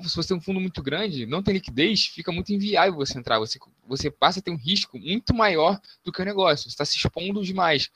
se 0.03 0.15
você 0.15 0.29
tem 0.29 0.37
um 0.37 0.41
fundo 0.41 0.59
muito 0.59 0.81
grande, 0.81 1.25
não 1.25 1.43
tem 1.43 1.53
liquidez, 1.53 2.07
fica 2.07 2.31
muito 2.31 2.51
inviável 2.51 2.95
você 2.95 3.17
entrar. 3.17 3.39
Você, 3.39 3.59
você 3.87 4.09
passa 4.09 4.39
a 4.39 4.41
ter 4.41 4.51
um 4.51 4.57
risco 4.57 4.97
muito 4.97 5.33
maior 5.33 5.79
do 6.03 6.11
que 6.11 6.21
o 6.21 6.25
negócio. 6.25 6.63
Você 6.63 6.69
está 6.69 6.85
se 6.85 6.97
expondo 6.97 7.43
demais. 7.43 7.91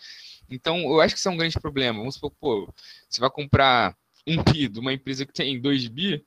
Então, 0.50 0.80
eu 0.80 1.02
acho 1.02 1.16
que 1.16 1.20
isso 1.20 1.28
é 1.28 1.32
um 1.32 1.38
grande 1.38 1.60
problema. 1.60 2.00
Vamos 2.00 2.16
supor, 2.16 2.32
pô, 2.40 2.74
você 3.10 3.20
vai 3.20 3.30
comprar 3.30 3.96
um 4.28 4.38
bi 4.44 4.68
de 4.68 4.80
uma 4.80 4.94
empresa 4.94 5.26
que 5.26 5.34
tem 5.34 5.60
2 5.60 5.88
bi, 5.88 6.24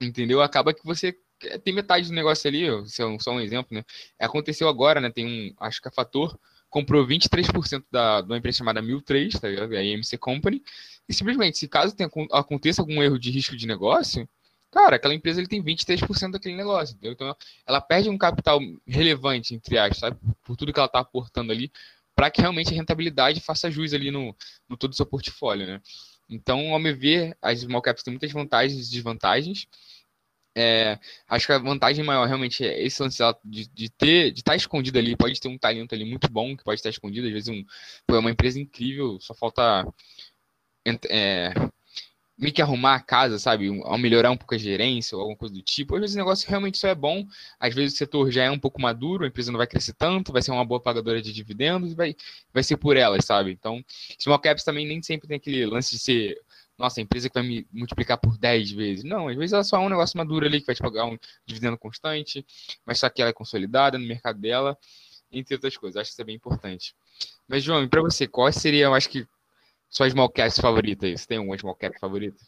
entendeu? 0.00 0.40
Acaba 0.40 0.72
que 0.72 0.84
você 0.84 1.16
tem 1.64 1.74
metade 1.74 2.08
do 2.08 2.14
negócio 2.14 2.48
ali, 2.48 2.66
só 2.88 3.32
um 3.32 3.40
exemplo, 3.40 3.76
né? 3.76 3.84
Aconteceu 4.18 4.68
agora, 4.68 5.00
né? 5.00 5.10
Tem 5.10 5.26
um, 5.26 5.54
acho 5.60 5.82
que 5.82 5.88
a 5.88 5.92
Fator 5.92 6.38
comprou 6.70 7.06
23% 7.06 7.84
da, 7.90 8.20
de 8.20 8.28
uma 8.28 8.38
empresa 8.38 8.58
chamada 8.58 8.82
1003, 8.82 9.34
tá 9.34 9.48
ligado? 9.48 9.74
A 9.74 9.82
IMC 9.82 10.16
Company, 10.18 10.62
e 11.08 11.14
simplesmente, 11.14 11.58
se 11.58 11.68
caso 11.68 11.94
tenha, 11.94 12.10
aconteça 12.32 12.82
algum 12.82 13.02
erro 13.02 13.18
de 13.18 13.30
risco 13.30 13.56
de 13.56 13.66
negócio, 13.66 14.28
cara, 14.76 14.96
aquela 14.96 15.14
empresa 15.14 15.40
ele 15.40 15.48
tem 15.48 15.62
23% 15.62 16.32
daquele 16.32 16.54
negócio, 16.54 16.92
entendeu? 16.92 17.12
Então, 17.12 17.34
ela 17.66 17.80
perde 17.80 18.10
um 18.10 18.18
capital 18.18 18.60
relevante, 18.86 19.54
entre 19.54 19.78
aspas, 19.78 19.98
sabe? 19.98 20.18
Por 20.44 20.54
tudo 20.54 20.70
que 20.70 20.78
ela 20.78 20.86
está 20.86 20.98
aportando 21.00 21.50
ali, 21.50 21.72
para 22.14 22.30
que 22.30 22.42
realmente 22.42 22.72
a 22.72 22.76
rentabilidade 22.76 23.40
faça 23.40 23.70
jus 23.70 23.94
ali 23.94 24.10
no, 24.10 24.36
no 24.68 24.76
todo 24.76 24.92
o 24.92 24.94
seu 24.94 25.06
portfólio, 25.06 25.66
né? 25.66 25.80
Então, 26.28 26.74
ao 26.74 26.78
meu 26.78 26.94
ver, 26.94 27.36
as 27.40 27.60
small 27.60 27.80
caps 27.80 28.02
têm 28.02 28.12
muitas 28.12 28.30
vantagens 28.30 28.86
e 28.86 28.90
desvantagens, 28.90 29.66
é, 30.54 30.98
acho 31.28 31.46
que 31.46 31.52
a 31.52 31.58
vantagem 31.58 32.04
maior 32.04 32.26
realmente 32.26 32.64
é 32.64 32.82
esse 32.82 33.02
lance 33.02 33.22
de, 33.44 33.68
de 33.68 33.88
ter, 33.90 34.30
de 34.30 34.40
estar 34.40 34.52
tá 34.52 34.56
escondido 34.56 34.98
ali, 34.98 35.16
pode 35.16 35.40
ter 35.40 35.48
um 35.48 35.58
talento 35.58 35.94
ali 35.94 36.04
muito 36.04 36.30
bom 36.30 36.56
que 36.56 36.64
pode 36.64 36.80
estar 36.80 36.90
escondido, 36.90 37.26
às 37.26 37.32
vezes 37.32 37.48
um, 37.48 37.64
é 38.08 38.18
uma 38.18 38.30
empresa 38.30 38.58
incrível, 38.60 39.18
só 39.20 39.34
falta 39.34 39.86
é, 41.10 41.52
meio 42.38 42.52
que 42.52 42.60
arrumar 42.60 42.96
a 42.96 43.00
casa, 43.00 43.38
sabe? 43.38 43.68
Ao 43.84 43.96
melhorar 43.96 44.30
um 44.30 44.36
pouco 44.36 44.54
a 44.54 44.58
gerência 44.58 45.16
ou 45.16 45.22
alguma 45.22 45.38
coisa 45.38 45.54
do 45.54 45.62
tipo. 45.62 45.94
Às 45.94 46.00
vezes 46.02 46.16
o 46.16 46.18
negócio 46.18 46.48
realmente 46.48 46.78
só 46.78 46.88
é 46.88 46.94
bom, 46.94 47.26
às 47.58 47.74
vezes 47.74 47.94
o 47.94 47.96
setor 47.96 48.30
já 48.30 48.44
é 48.44 48.50
um 48.50 48.58
pouco 48.58 48.80
maduro, 48.80 49.24
a 49.24 49.28
empresa 49.28 49.50
não 49.50 49.58
vai 49.58 49.66
crescer 49.66 49.94
tanto, 49.94 50.32
vai 50.32 50.42
ser 50.42 50.50
uma 50.50 50.64
boa 50.64 50.80
pagadora 50.80 51.22
de 51.22 51.32
dividendos, 51.32 51.94
vai, 51.94 52.14
vai 52.52 52.62
ser 52.62 52.76
por 52.76 52.96
elas, 52.96 53.24
sabe? 53.24 53.52
Então, 53.52 53.82
small 54.18 54.38
caps 54.38 54.64
também 54.64 54.86
nem 54.86 55.02
sempre 55.02 55.28
tem 55.28 55.36
aquele 55.36 55.64
lance 55.66 55.90
de 55.90 55.98
ser 55.98 56.36
nossa, 56.78 57.00
a 57.00 57.02
empresa 57.02 57.28
que 57.28 57.34
vai 57.34 57.42
me 57.42 57.66
multiplicar 57.72 58.18
por 58.18 58.36
10 58.36 58.70
vezes. 58.72 59.04
Não, 59.04 59.28
às 59.28 59.36
vezes 59.36 59.52
ela 59.52 59.64
só 59.64 59.76
é 59.78 59.80
um 59.80 59.88
negócio 59.88 60.18
maduro 60.18 60.44
ali 60.44 60.60
que 60.60 60.66
vai 60.66 60.74
te 60.74 60.82
pagar 60.82 61.06
um 61.06 61.16
dividendo 61.46 61.78
constante, 61.78 62.44
mas 62.84 63.00
só 63.00 63.08
que 63.08 63.22
ela 63.22 63.30
é 63.30 63.32
consolidada 63.32 63.98
no 63.98 64.06
mercado 64.06 64.38
dela, 64.38 64.76
entre 65.32 65.54
outras 65.54 65.76
coisas. 65.76 65.96
Acho 65.96 66.10
que 66.10 66.12
isso 66.14 66.22
é 66.22 66.24
bem 66.24 66.36
importante. 66.36 66.94
Mas, 67.48 67.62
João, 67.64 67.88
para 67.88 68.02
você, 68.02 68.26
qual 68.26 68.52
seria, 68.52 68.84
eu 68.84 68.94
acho 68.94 69.08
que, 69.08 69.26
sua 69.88 70.08
small 70.10 70.30
cap 70.30 70.50
favorita 70.60 71.06
aí? 71.06 71.16
Você 71.16 71.26
tem 71.26 71.38
uma 71.38 71.58
small 71.58 71.74
cap 71.76 71.98
favorita? 71.98 72.38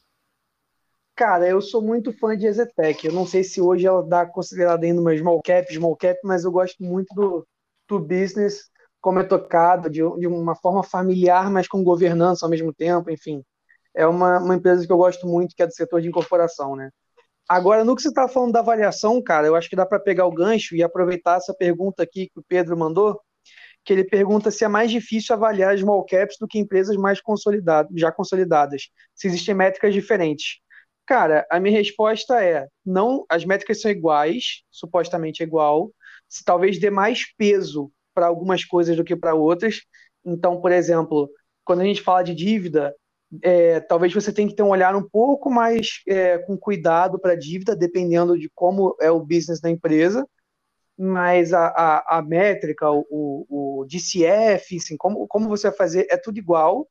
Cara, 1.17 1.49
eu 1.49 1.61
sou 1.61 1.83
muito 1.83 2.13
fã 2.13 2.37
de 2.37 2.47
Ezetec. 2.47 3.05
Eu 3.07 3.13
não 3.13 3.27
sei 3.27 3.43
se 3.43 3.61
hoje 3.61 3.87
ela 3.87 4.03
dá 4.07 4.25
considerada 4.27 4.87
ainda 4.87 5.01
uma 5.01 5.17
small 5.17 5.43
cap, 5.43 5.73
small 5.75 5.97
cap, 5.97 6.19
mas 6.25 6.45
eu 6.45 6.53
gosto 6.53 6.83
muito 6.83 7.13
do, 7.15 7.47
do 7.89 7.99
business, 7.99 8.71
como 9.01 9.19
é 9.21 9.25
tocado, 9.25 9.91
de, 9.91 10.01
de 10.19 10.27
uma 10.27 10.55
forma 10.55 10.83
familiar, 10.83 11.51
mas 11.51 11.67
com 11.69 11.83
governança 11.83 12.47
ao 12.47 12.51
mesmo 12.51 12.73
tempo, 12.73 13.11
enfim. 13.11 13.43
é 13.95 14.07
uma, 14.07 14.39
uma 14.41 14.57
empresa 14.57 14.87
que 14.87 14.93
eu 14.93 14.97
gosto 14.99 15.27
muito, 15.27 15.55
que 15.57 15.63
é 15.63 15.67
do 15.67 15.75
setor 15.75 16.01
de 16.03 16.09
incorporação, 16.09 16.77
né? 16.77 16.91
Agora, 17.49 17.85
no 17.85 17.97
que 17.97 18.03
você 18.03 18.09
está 18.09 18.29
falando 18.29 18.53
da 18.53 18.61
avaliação, 18.61 19.23
cara, 19.23 19.47
eu 19.47 19.57
acho 19.57 19.71
que 19.71 19.77
dá 19.77 19.87
para 19.87 20.01
pegar 20.01 20.27
o 20.27 20.33
gancho 20.33 20.77
e 20.77 20.83
aproveitar 20.83 21.39
essa 21.39 21.55
pergunta 21.55 22.03
aqui 22.03 22.29
que 22.29 22.41
o 22.41 22.45
Pedro 22.47 22.77
mandou, 22.79 23.21
que 23.89 23.93
ele 23.95 24.05
pergunta 24.05 24.51
se 24.51 24.67
é 24.67 24.69
mais 24.69 24.91
difícil 24.91 25.35
avaliar 25.35 25.79
small 25.79 26.05
caps 26.05 26.37
do 26.39 26.47
que 26.47 26.59
empresas 26.59 26.95
mais 26.95 27.23
consolidadas, 27.23 27.91
já 27.99 28.13
consolidadas, 28.13 28.91
se 29.15 29.27
existem 29.27 29.55
métricas 29.55 29.95
diferentes. 29.95 30.59
Cara, 31.07 31.47
a 31.51 31.59
minha 31.59 31.79
resposta 31.79 32.45
é: 32.45 32.69
não, 32.85 33.25
as 33.31 33.47
métricas 33.47 33.81
são 33.81 33.91
iguais, 33.91 34.63
supostamente 34.71 35.43
igual, 35.43 35.91
se 36.29 36.45
talvez 36.45 36.79
dê 36.79 36.91
mais 36.91 37.35
peso 37.35 37.91
para 38.13 38.27
algumas 38.27 38.63
coisas 38.63 38.95
do 38.95 39.03
que 39.03 39.17
para 39.17 39.35
outras. 39.35 39.81
Então, 40.23 40.61
por 40.61 40.71
exemplo, 40.71 41.27
quando 41.65 41.81
a 41.81 41.85
gente 41.85 42.03
fala 42.03 42.23
de 42.23 42.35
dívida, 42.35 42.95
é, 43.43 43.81
talvez 43.81 44.13
você 44.13 44.31
tenha 44.31 44.49
que 44.49 44.55
ter 44.55 44.63
um 44.63 44.69
olhar 44.69 44.95
um 44.95 45.09
pouco 45.09 45.51
mais 45.51 46.03
é, 46.07 46.37
com 46.37 46.59
cuidado 46.59 47.19
para 47.19 47.33
a 47.33 47.39
dívida, 47.39 47.75
dependendo 47.75 48.39
de 48.39 48.51
como 48.55 48.95
é 49.01 49.11
o 49.11 49.21
business 49.25 49.63
da 49.63 49.71
empresa, 49.71 50.29
mas 50.99 51.53
a, 51.53 51.69
a, 51.69 52.19
a 52.19 52.23
métrica, 52.23 52.91
o, 52.91 53.07
o, 53.49 53.87
DCF, 53.87 54.77
assim, 54.77 54.97
como, 54.97 55.29
como 55.29 55.49
você 55.49 55.69
vai 55.69 55.77
fazer, 55.77 56.07
é 56.11 56.17
tudo 56.17 56.39
igual, 56.39 56.89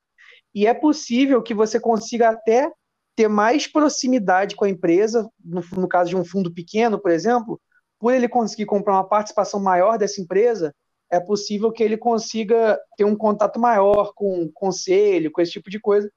e 0.56 0.66
é 0.66 0.74
possível 0.74 1.44
que 1.44 1.54
você 1.54 1.80
consiga 1.80 2.30
até 2.30 2.72
ter 3.16 3.28
mais 3.28 3.68
proximidade 3.68 4.56
com 4.56 4.64
a 4.64 4.70
empresa, 4.70 5.30
no, 5.44 5.62
no 5.76 5.88
caso 5.90 6.10
de 6.10 6.16
um 6.16 6.24
fundo 6.24 6.54
pequeno, 6.54 7.00
por 7.00 7.12
exemplo, 7.12 7.60
por 8.00 8.14
ele 8.14 8.30
conseguir 8.30 8.66
comprar 8.66 8.94
uma 8.94 9.08
participação 9.08 9.60
maior 9.60 9.98
dessa 9.98 10.22
empresa, 10.22 10.74
é 11.12 11.20
possível 11.20 11.72
que 11.72 11.84
ele 11.84 11.98
consiga 11.98 12.80
ter 12.96 13.04
um 13.04 13.16
contato 13.16 13.60
maior 13.60 14.14
com 14.16 14.44
o 14.44 14.52
conselho, 14.52 15.32
com 15.32 15.42
esse 15.42 15.54
tipo 15.54 15.70
de 15.70 15.80
coisa, 15.80 16.10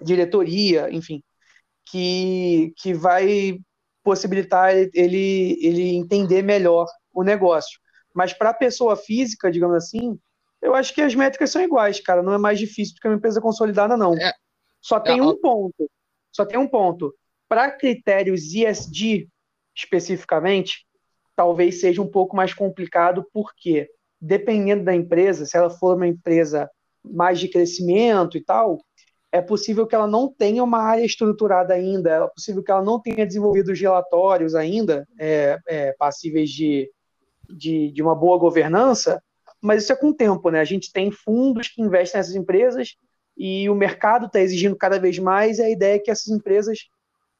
diretoria, 0.00 0.90
enfim, 0.90 1.22
que, 1.86 2.72
que 2.76 2.94
vai 2.94 3.58
possibilitar 4.04 4.76
ele, 4.76 5.58
ele 5.60 5.96
entender 5.96 6.42
melhor 6.42 6.86
o 7.12 7.24
negócio. 7.24 7.80
Mas 8.14 8.32
para 8.32 8.50
a 8.50 8.54
pessoa 8.54 8.94
física, 8.94 9.50
digamos 9.50 9.76
assim, 9.76 10.16
eu 10.62 10.74
acho 10.74 10.94
que 10.94 11.00
as 11.00 11.14
métricas 11.14 11.50
são 11.50 11.62
iguais, 11.62 11.98
cara. 12.00 12.22
Não 12.22 12.34
é 12.34 12.38
mais 12.38 12.58
difícil 12.58 12.94
do 12.94 13.00
que 13.00 13.08
uma 13.08 13.16
empresa 13.16 13.40
consolidada, 13.40 13.96
não. 13.96 14.14
É, 14.14 14.32
só 14.80 15.00
tem 15.00 15.18
é, 15.18 15.22
um 15.22 15.36
ponto. 15.40 15.90
Só 16.30 16.44
tem 16.44 16.58
um 16.58 16.68
ponto. 16.68 17.12
Para 17.48 17.70
critérios 17.70 18.54
ESG, 18.54 19.28
especificamente, 19.74 20.86
talvez 21.34 21.80
seja 21.80 22.00
um 22.00 22.10
pouco 22.10 22.36
mais 22.36 22.54
complicado, 22.54 23.26
porque 23.32 23.88
dependendo 24.20 24.84
da 24.84 24.94
empresa, 24.94 25.44
se 25.44 25.56
ela 25.56 25.70
for 25.70 25.96
uma 25.96 26.06
empresa 26.06 26.70
mais 27.04 27.38
de 27.38 27.48
crescimento 27.48 28.38
e 28.38 28.44
tal, 28.44 28.78
é 29.34 29.42
possível 29.42 29.84
que 29.84 29.96
ela 29.96 30.06
não 30.06 30.28
tenha 30.32 30.62
uma 30.62 30.78
área 30.78 31.04
estruturada 31.04 31.74
ainda, 31.74 32.08
é 32.08 32.26
possível 32.28 32.62
que 32.62 32.70
ela 32.70 32.84
não 32.84 33.00
tenha 33.00 33.26
desenvolvido 33.26 33.72
os 33.72 33.80
relatórios 33.80 34.54
ainda, 34.54 35.08
é, 35.18 35.58
é, 35.66 35.92
passíveis 35.98 36.48
de, 36.50 36.88
de, 37.50 37.90
de, 37.90 38.00
uma 38.00 38.14
boa 38.14 38.38
governança, 38.38 39.20
mas 39.60 39.82
isso 39.82 39.92
é 39.92 39.96
com 39.96 40.10
o 40.10 40.14
tempo, 40.14 40.50
né? 40.50 40.60
A 40.60 40.64
gente 40.64 40.92
tem 40.92 41.10
fundos 41.10 41.66
que 41.66 41.82
investem 41.82 42.20
nessas 42.20 42.36
empresas 42.36 42.94
e 43.36 43.68
o 43.68 43.74
mercado 43.74 44.26
está 44.26 44.38
exigindo 44.40 44.76
cada 44.76 45.00
vez 45.00 45.18
mais, 45.18 45.58
e 45.58 45.62
a 45.62 45.70
ideia 45.70 45.96
é 45.96 45.98
que 45.98 46.12
essas 46.12 46.28
empresas 46.28 46.86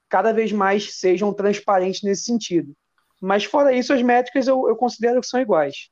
cada 0.08 0.32
vez 0.32 0.50
mais 0.50 0.98
sejam 0.98 1.32
transparentes 1.32 2.02
nesse 2.02 2.24
sentido. 2.24 2.74
Mas 3.22 3.44
fora 3.44 3.72
isso, 3.72 3.92
as 3.92 4.02
métricas 4.02 4.48
eu, 4.48 4.68
eu 4.68 4.74
considero 4.74 5.20
que 5.20 5.28
são 5.28 5.40
iguais. 5.40 5.90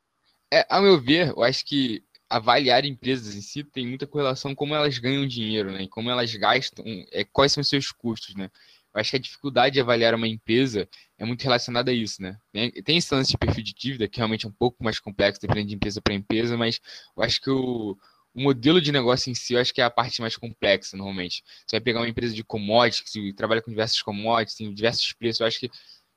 É, 0.52 0.66
ao 0.68 0.82
meu 0.82 1.00
ver, 1.00 1.28
eu 1.28 1.44
acho 1.44 1.64
que 1.64 2.02
avaliar 2.32 2.84
empresas 2.84 3.34
em 3.34 3.42
si 3.42 3.62
tem 3.62 3.86
muita 3.86 4.06
correlação 4.06 4.54
com 4.54 4.62
como 4.62 4.74
elas 4.74 4.96
ganham 4.98 5.26
dinheiro, 5.26 5.70
né? 5.70 5.82
E 5.82 5.88
como 5.88 6.10
elas 6.10 6.34
gastam, 6.34 6.84
é, 7.12 7.24
quais 7.24 7.52
são 7.52 7.60
os 7.60 7.68
seus 7.68 7.90
custos, 7.92 8.34
né? 8.34 8.50
Eu 8.94 9.00
acho 9.00 9.10
que 9.10 9.16
a 9.16 9.20
dificuldade 9.20 9.74
de 9.74 9.80
avaliar 9.80 10.14
uma 10.14 10.28
empresa 10.28 10.88
é 11.18 11.24
muito 11.24 11.42
relacionada 11.42 11.90
a 11.90 11.94
isso, 11.94 12.22
né? 12.22 12.38
Tem, 12.52 12.70
tem 12.70 12.96
esse 12.96 13.14
lance 13.14 13.30
de 13.30 13.38
perfil 13.38 13.62
de 13.62 13.74
dívida, 13.74 14.08
que 14.08 14.18
realmente 14.18 14.46
é 14.46 14.48
um 14.48 14.52
pouco 14.52 14.82
mais 14.82 14.98
complexo, 14.98 15.40
dependendo 15.40 15.68
de 15.68 15.74
empresa 15.74 16.00
para 16.00 16.14
empresa, 16.14 16.56
mas 16.56 16.80
eu 17.16 17.22
acho 17.22 17.40
que 17.40 17.50
o, 17.50 17.96
o 18.34 18.42
modelo 18.42 18.80
de 18.80 18.92
negócio 18.92 19.30
em 19.30 19.34
si, 19.34 19.54
eu 19.54 19.60
acho 19.60 19.72
que 19.74 19.80
é 19.80 19.84
a 19.84 19.90
parte 19.90 20.20
mais 20.20 20.36
complexa, 20.36 20.96
normalmente. 20.96 21.42
Você 21.66 21.76
vai 21.76 21.80
pegar 21.80 22.00
uma 22.00 22.08
empresa 22.08 22.34
de 22.34 22.44
commodities, 22.44 23.10
que 23.10 23.32
trabalha 23.34 23.60
com 23.60 23.70
diversos 23.70 24.00
commodities, 24.02 24.56
tem 24.56 24.72
diversos 24.72 25.12
preços, 25.12 25.40
eu 25.40 25.46
acho 25.46 25.60
que 25.60 25.70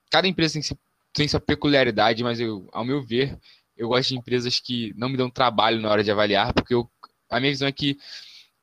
cada 0.10 0.28
empresa 0.28 0.60
tem, 0.60 0.78
tem 1.14 1.28
sua 1.28 1.40
peculiaridade, 1.40 2.24
mas 2.24 2.40
eu, 2.40 2.70
ao 2.72 2.86
meu 2.86 3.02
ver, 3.02 3.38
eu 3.76 3.88
gosto 3.88 4.10
de 4.10 4.18
empresas 4.18 4.60
que 4.60 4.94
não 4.96 5.10
me 5.10 5.18
dão 5.18 5.30
trabalho 5.30 5.80
na 5.80 5.90
hora 5.90 6.04
de 6.04 6.12
avaliar, 6.12 6.54
porque 6.54 6.74
eu, 6.74 6.90
a 7.30 7.40
minha 7.40 7.52
visão 7.52 7.68
é 7.68 7.72
que 7.72 7.98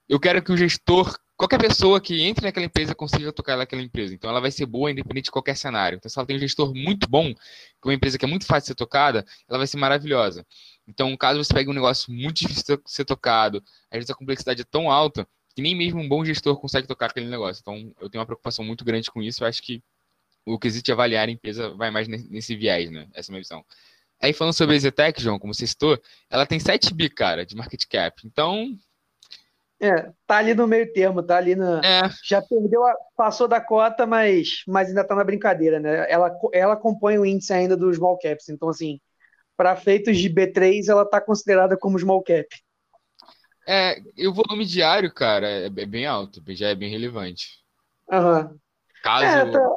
eu 0.08 0.18
quero 0.20 0.42
que 0.42 0.52
o 0.52 0.56
gestor, 0.56 1.18
qualquer 1.36 1.58
pessoa 1.58 2.00
que 2.00 2.22
entre 2.22 2.44
naquela 2.44 2.66
empresa 2.66 2.94
consiga 2.94 3.32
tocar 3.32 3.56
naquela 3.56 3.82
empresa. 3.82 4.14
Então 4.14 4.30
ela 4.30 4.40
vai 4.40 4.50
ser 4.50 4.66
boa 4.66 4.90
independente 4.90 5.24
de 5.24 5.30
qualquer 5.30 5.56
cenário. 5.56 5.96
Então 5.96 6.08
se 6.10 6.18
ela 6.18 6.26
tem 6.26 6.36
um 6.36 6.40
gestor 6.40 6.74
muito 6.74 7.08
bom, 7.08 7.32
que 7.34 7.88
uma 7.88 7.94
empresa 7.94 8.18
que 8.18 8.24
é 8.24 8.28
muito 8.28 8.46
fácil 8.46 8.62
de 8.62 8.66
ser 8.68 8.74
tocada, 8.74 9.24
ela 9.48 9.58
vai 9.58 9.66
ser 9.66 9.76
maravilhosa. 9.76 10.46
Então, 10.86 11.16
caso 11.16 11.42
você 11.42 11.54
pegue 11.54 11.70
um 11.70 11.74
negócio 11.74 12.12
muito 12.12 12.38
difícil 12.38 12.76
de 12.76 12.90
ser 12.90 13.04
tocado, 13.04 13.62
às 13.90 13.98
vezes 13.98 14.10
a 14.10 14.14
complexidade 14.14 14.62
é 14.62 14.64
tão 14.64 14.90
alta 14.90 15.26
que 15.54 15.62
nem 15.62 15.74
mesmo 15.74 16.00
um 16.00 16.08
bom 16.08 16.24
gestor 16.24 16.56
consegue 16.56 16.86
tocar 16.86 17.06
aquele 17.06 17.28
negócio. 17.28 17.60
Então, 17.60 17.94
eu 18.00 18.08
tenho 18.08 18.20
uma 18.20 18.26
preocupação 18.26 18.64
muito 18.64 18.84
grande 18.84 19.10
com 19.10 19.22
isso. 19.22 19.44
Eu 19.44 19.48
acho 19.48 19.62
que 19.62 19.82
o 20.46 20.58
quesito 20.58 20.86
de 20.86 20.92
avaliar 20.92 21.28
a 21.28 21.30
empresa 21.30 21.70
vai 21.74 21.90
mais 21.90 22.08
nesse 22.08 22.56
viés, 22.56 22.90
né? 22.90 23.06
Essa 23.14 23.30
é 23.30 23.32
a 23.32 23.32
minha 23.34 23.42
visão. 23.42 23.64
Aí 24.22 24.32
falando 24.32 24.54
sobre 24.54 24.76
a 24.76 24.78
Zetec, 24.78 25.20
João, 25.20 25.36
como 25.36 25.52
você 25.52 25.66
citou, 25.66 26.00
ela 26.30 26.46
tem 26.46 26.60
7 26.60 26.94
bi, 26.94 27.10
cara, 27.10 27.44
de 27.44 27.56
market 27.56 27.82
cap. 27.90 28.22
Então. 28.24 28.68
É, 29.80 30.12
tá 30.28 30.36
ali 30.36 30.54
no 30.54 30.68
meio 30.68 30.92
termo, 30.92 31.24
tá 31.24 31.36
ali 31.36 31.56
na. 31.56 31.80
É. 31.84 32.02
Já 32.22 32.40
perdeu, 32.40 32.86
a... 32.86 32.94
passou 33.16 33.48
da 33.48 33.60
cota, 33.60 34.06
mas, 34.06 34.62
mas 34.68 34.88
ainda 34.88 35.02
tá 35.02 35.16
na 35.16 35.24
brincadeira, 35.24 35.80
né? 35.80 36.06
Ela, 36.08 36.30
ela 36.52 36.76
compõe 36.76 37.18
o 37.18 37.26
índice 37.26 37.52
ainda 37.52 37.76
dos 37.76 37.96
small 37.96 38.16
caps. 38.16 38.48
Então, 38.48 38.68
assim, 38.68 39.00
para 39.56 39.74
feitos 39.74 40.16
de 40.16 40.30
B3, 40.30 40.88
ela 40.88 41.04
tá 41.04 41.20
considerada 41.20 41.76
como 41.76 41.98
small 41.98 42.22
cap. 42.22 42.46
É, 43.66 44.00
e 44.16 44.28
o 44.28 44.32
volume 44.32 44.64
diário, 44.64 45.12
cara, 45.12 45.48
é, 45.48 45.66
é 45.66 45.86
bem 45.86 46.06
alto, 46.06 46.40
já 46.50 46.68
é 46.68 46.76
bem 46.76 46.90
relevante. 46.90 47.58
Aham. 48.10 48.56
Caso. 49.02 49.24
É, 49.24 49.50
tá, 49.50 49.68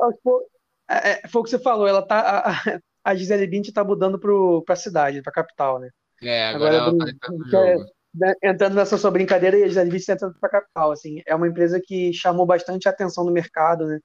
é, 0.87 1.09
é, 1.09 1.27
foi 1.27 1.41
o 1.41 1.43
que 1.43 1.49
você 1.49 1.57
falou, 1.57 1.87
ela 1.87 2.03
tá. 2.03 2.61
A, 3.05 3.11
a 3.11 3.15
Gisele 3.15 3.47
Bündchen 3.47 3.73
tá 3.73 3.83
mudando 3.83 4.19
para 4.19 4.73
a 4.73 4.77
cidade, 4.77 5.21
para 5.21 5.31
a 5.31 5.33
capital, 5.33 5.79
né? 5.79 5.89
É, 6.21 6.47
agora, 6.47 6.81
agora 6.81 6.97
ela 6.97 7.15
tá 7.17 7.33
entrando, 7.33 7.55
é, 7.55 7.77
né, 8.13 8.33
entrando 8.43 8.75
nessa 8.75 8.97
sua 8.97 9.11
brincadeira 9.11 9.57
e 9.57 9.63
a 9.63 9.67
Gisele 9.67 9.91
Bündchen 9.91 10.07
tá 10.07 10.13
entrando 10.13 10.39
para 10.39 10.49
a 10.49 10.61
capital, 10.61 10.91
assim, 10.91 11.21
é 11.25 11.35
uma 11.35 11.47
empresa 11.47 11.79
que 11.83 12.11
chamou 12.13 12.45
bastante 12.45 12.89
atenção 12.89 13.23
no 13.23 13.31
mercado, 13.31 13.85
né? 13.85 13.99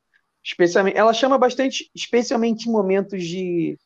Especialmente, 0.45 0.97
ela 0.97 1.13
chama 1.13 1.39
bastante, 1.39 1.91
especialmente 1.95 2.69
em 2.69 2.73
momentos 2.73 3.23
de, 3.23 3.79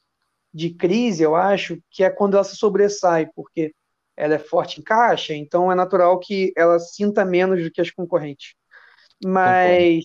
de 0.52 0.70
crise, 0.70 1.22
eu 1.22 1.34
acho, 1.34 1.78
que 1.90 2.04
é 2.04 2.10
quando 2.10 2.34
ela 2.34 2.44
se 2.44 2.56
sobressai, 2.56 3.28
porque 3.34 3.74
ela 4.16 4.34
é 4.34 4.38
forte 4.38 4.80
em 4.80 4.84
caixa, 4.84 5.34
então 5.34 5.70
é 5.70 5.74
natural 5.74 6.18
que 6.20 6.52
ela 6.56 6.78
sinta 6.78 7.24
menos 7.24 7.62
do 7.62 7.70
que 7.70 7.80
as 7.80 7.90
concorrentes. 7.90 8.54
Mas, 9.24 10.04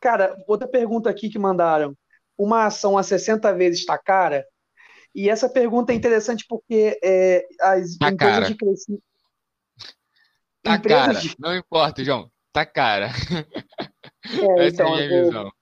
cara, 0.00 0.36
outra 0.46 0.68
pergunta 0.68 1.10
aqui 1.10 1.28
que 1.28 1.38
mandaram 1.38 1.96
uma 2.40 2.64
ação 2.64 2.96
a 2.96 3.02
60 3.02 3.52
vezes 3.54 3.80
está 3.80 3.98
cara? 3.98 4.46
E 5.14 5.28
essa 5.28 5.48
pergunta 5.48 5.92
é 5.92 5.96
interessante 5.96 6.46
porque 6.48 6.98
é, 7.02 7.46
as 7.60 7.96
tá 7.98 8.10
empresas 8.10 8.34
cara. 8.34 8.46
de 8.46 8.54
crescimento. 8.54 9.02
Tá 10.62 10.76
empresas 10.76 11.06
cara, 11.06 11.20
de... 11.20 11.36
não 11.38 11.56
importa, 11.56 12.04
João. 12.04 12.30
Tá 12.52 12.64
cara. 12.64 13.10
É, 14.58 14.66
essa 14.66 14.82
então, 14.82 14.98
é 14.98 15.04
a 15.04 15.06
minha 15.06 15.20
eu, 15.20 15.24
visão. 15.26 15.52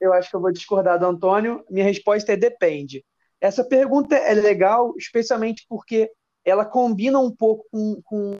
Eu 0.00 0.12
acho 0.12 0.30
que 0.30 0.36
eu 0.36 0.40
vou 0.40 0.52
discordar 0.52 0.98
do 0.98 1.06
Antônio. 1.06 1.64
Minha 1.68 1.84
resposta 1.84 2.32
é 2.32 2.36
depende. 2.36 3.04
Essa 3.40 3.64
pergunta 3.64 4.14
é 4.14 4.34
legal, 4.34 4.94
especialmente 4.96 5.66
porque 5.68 6.10
ela 6.44 6.64
combina 6.64 7.18
um 7.18 7.34
pouco 7.34 7.66
com, 7.70 8.00
com 8.04 8.36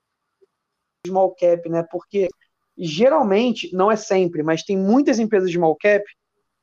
small 1.07 1.35
cap, 1.35 1.69
né? 1.69 1.85
Porque 1.90 2.28
geralmente, 2.76 3.73
não 3.75 3.90
é 3.90 3.97
sempre, 3.97 4.43
mas 4.43 4.62
tem 4.62 4.76
muitas 4.76 5.19
empresas 5.19 5.50
de 5.50 5.57
small 5.57 5.76
cap 5.76 6.04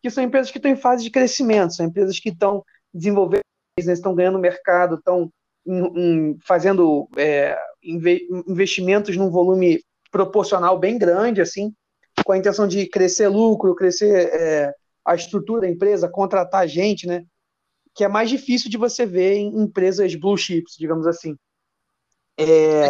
que 0.02 0.10
são 0.10 0.24
empresas 0.24 0.52
que 0.52 0.58
estão 0.58 0.72
em 0.72 0.76
fase 0.76 1.04
de 1.04 1.12
crescimento, 1.12 1.76
são 1.76 1.86
empresas 1.86 2.20
que 2.20 2.30
estão 2.30 2.64
desenvolvendo, 2.94 3.44
estão 3.78 4.16
ganhando 4.16 4.40
mercado, 4.40 4.96
estão 4.96 5.32
fazendo 6.44 7.08
é, 7.16 7.58
investimentos 7.84 9.16
num 9.16 9.30
volume 9.30 9.84
proporcional 10.12 10.78
bem 10.78 10.98
grande, 10.98 11.42
assim, 11.42 11.74
com 12.26 12.32
a 12.32 12.38
intenção 12.38 12.68
de 12.68 12.88
crescer 12.88 13.28
lucro, 13.28 13.76
crescer 13.76 14.30
é, 14.34 14.74
a 15.06 15.16
estrutura 15.16 15.62
da 15.62 15.70
empresa, 15.70 16.10
contratar 16.10 16.68
gente, 16.68 17.08
né? 17.08 17.24
Que 17.94 18.04
é 18.04 18.08
mais 18.08 18.30
difícil 18.30 18.70
de 18.70 18.78
você 18.78 19.06
ver 19.06 19.36
em 19.36 19.62
empresas 19.62 20.16
blue 20.16 20.38
chips, 20.38 20.76
digamos 20.78 21.06
assim. 21.06 21.36
É, 22.38 22.88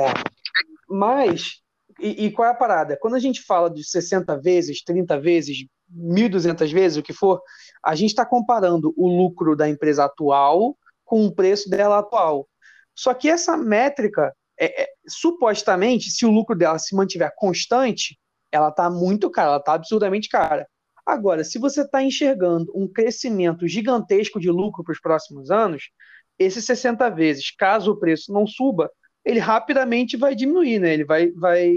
mas, 0.87 1.61
e, 1.99 2.25
e 2.25 2.31
qual 2.31 2.47
é 2.47 2.51
a 2.51 2.55
parada? 2.55 2.97
Quando 2.99 3.15
a 3.15 3.19
gente 3.19 3.41
fala 3.41 3.69
de 3.69 3.83
60 3.83 4.39
vezes, 4.39 4.83
30 4.83 5.19
vezes, 5.19 5.65
1.200 5.95 6.71
vezes, 6.71 6.97
o 6.97 7.03
que 7.03 7.13
for, 7.13 7.41
a 7.83 7.95
gente 7.95 8.09
está 8.09 8.25
comparando 8.25 8.93
o 8.97 9.07
lucro 9.07 9.55
da 9.55 9.69
empresa 9.69 10.05
atual 10.05 10.77
com 11.03 11.25
o 11.25 11.33
preço 11.33 11.69
dela 11.69 11.99
atual. 11.99 12.47
Só 12.95 13.13
que 13.13 13.29
essa 13.29 13.57
métrica, 13.57 14.33
é, 14.59 14.83
é, 14.83 14.87
supostamente, 15.07 16.09
se 16.09 16.25
o 16.25 16.31
lucro 16.31 16.55
dela 16.55 16.79
se 16.79 16.95
mantiver 16.95 17.31
constante, 17.35 18.17
ela 18.51 18.69
está 18.69 18.89
muito 18.89 19.29
cara, 19.29 19.49
ela 19.49 19.57
está 19.57 19.73
absurdamente 19.73 20.29
cara. 20.29 20.67
Agora, 21.05 21.43
se 21.43 21.57
você 21.57 21.81
está 21.81 22.03
enxergando 22.03 22.71
um 22.75 22.87
crescimento 22.87 23.67
gigantesco 23.67 24.39
de 24.39 24.49
lucro 24.49 24.83
para 24.83 24.93
os 24.93 24.99
próximos 24.99 25.49
anos, 25.49 25.89
esses 26.37 26.63
60 26.65 27.09
vezes, 27.09 27.51
caso 27.55 27.91
o 27.91 27.99
preço 27.99 28.31
não 28.31 28.45
suba, 28.45 28.89
ele 29.23 29.39
rapidamente 29.39 30.17
vai 30.17 30.35
diminuir, 30.35 30.79
né? 30.79 30.93
Ele 30.93 31.05
vai, 31.05 31.31
vai. 31.31 31.69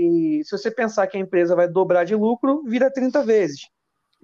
Se 0.44 0.50
você 0.50 0.70
pensar 0.70 1.06
que 1.06 1.16
a 1.16 1.20
empresa 1.20 1.54
vai 1.54 1.68
dobrar 1.68 2.04
de 2.04 2.14
lucro, 2.14 2.62
vira 2.64 2.90
30 2.90 3.22
vezes. 3.24 3.68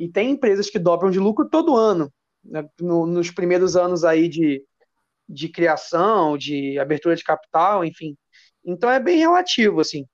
E 0.00 0.09
tem 0.09 0.30
empresas 0.30 0.71
que 0.71 0.78
dobram 0.78 1.11
de 1.11 1.19
lucro 1.19 1.47
todo 1.47 1.76
ano. 1.76 2.11
Né? 2.42 2.66
No, 2.80 3.04
nos 3.04 3.30
primeiros 3.30 3.76
anos 3.76 4.02
aí 4.02 4.30
de, 4.30 4.64
de 5.28 5.47
criação, 5.50 6.38
de 6.38 6.78
abertura 6.78 7.14
de 7.14 7.23
capital, 7.23 7.85
enfim. 7.85 8.16
Então 8.64 8.90
é 8.90 8.99
bem 8.99 9.19
relativo, 9.19 9.78
assim. 9.78 10.07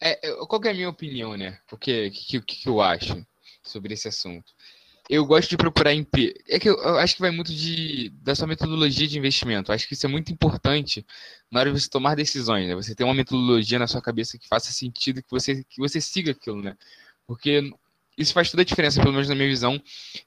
É, 0.00 0.14
qual 0.46 0.62
é 0.62 0.70
a 0.70 0.74
minha 0.74 0.88
opinião, 0.88 1.36
né? 1.36 1.58
O 1.72 1.76
que, 1.76 2.08
que, 2.12 2.40
que 2.40 2.68
eu 2.68 2.80
acho 2.80 3.26
sobre 3.64 3.94
esse 3.94 4.06
assunto? 4.06 4.52
Eu 5.10 5.26
gosto 5.26 5.50
de 5.50 5.56
procurar 5.56 5.92
empresa. 5.92 6.34
É 6.48 6.60
que 6.60 6.68
eu, 6.68 6.76
eu, 6.76 6.98
acho 6.98 7.16
que 7.16 7.20
vai 7.20 7.32
muito 7.32 7.52
de, 7.52 8.10
da 8.22 8.32
sua 8.36 8.46
metodologia 8.46 9.08
de 9.08 9.18
investimento. 9.18 9.72
Eu 9.72 9.74
acho 9.74 9.88
que 9.88 9.94
isso 9.94 10.06
é 10.06 10.08
muito 10.08 10.30
importante 10.30 11.04
na 11.50 11.58
hora 11.58 11.72
de 11.72 11.80
você 11.80 11.88
tomar 11.88 12.14
decisões, 12.14 12.68
né? 12.68 12.76
Você 12.76 12.94
ter 12.94 13.02
uma 13.02 13.14
metodologia 13.14 13.78
na 13.78 13.88
sua 13.88 14.00
cabeça 14.00 14.38
que 14.38 14.46
faça 14.46 14.70
sentido, 14.70 15.20
que 15.20 15.30
você, 15.30 15.64
que 15.64 15.80
você 15.80 16.00
siga 16.00 16.30
aquilo, 16.30 16.62
né? 16.62 16.76
Porque 17.26 17.70
isso 18.18 18.32
faz 18.32 18.50
toda 18.50 18.62
a 18.62 18.64
diferença, 18.64 19.00
pelo 19.00 19.12
menos 19.12 19.28
na 19.28 19.34
minha 19.34 19.48
visão. 19.48 19.80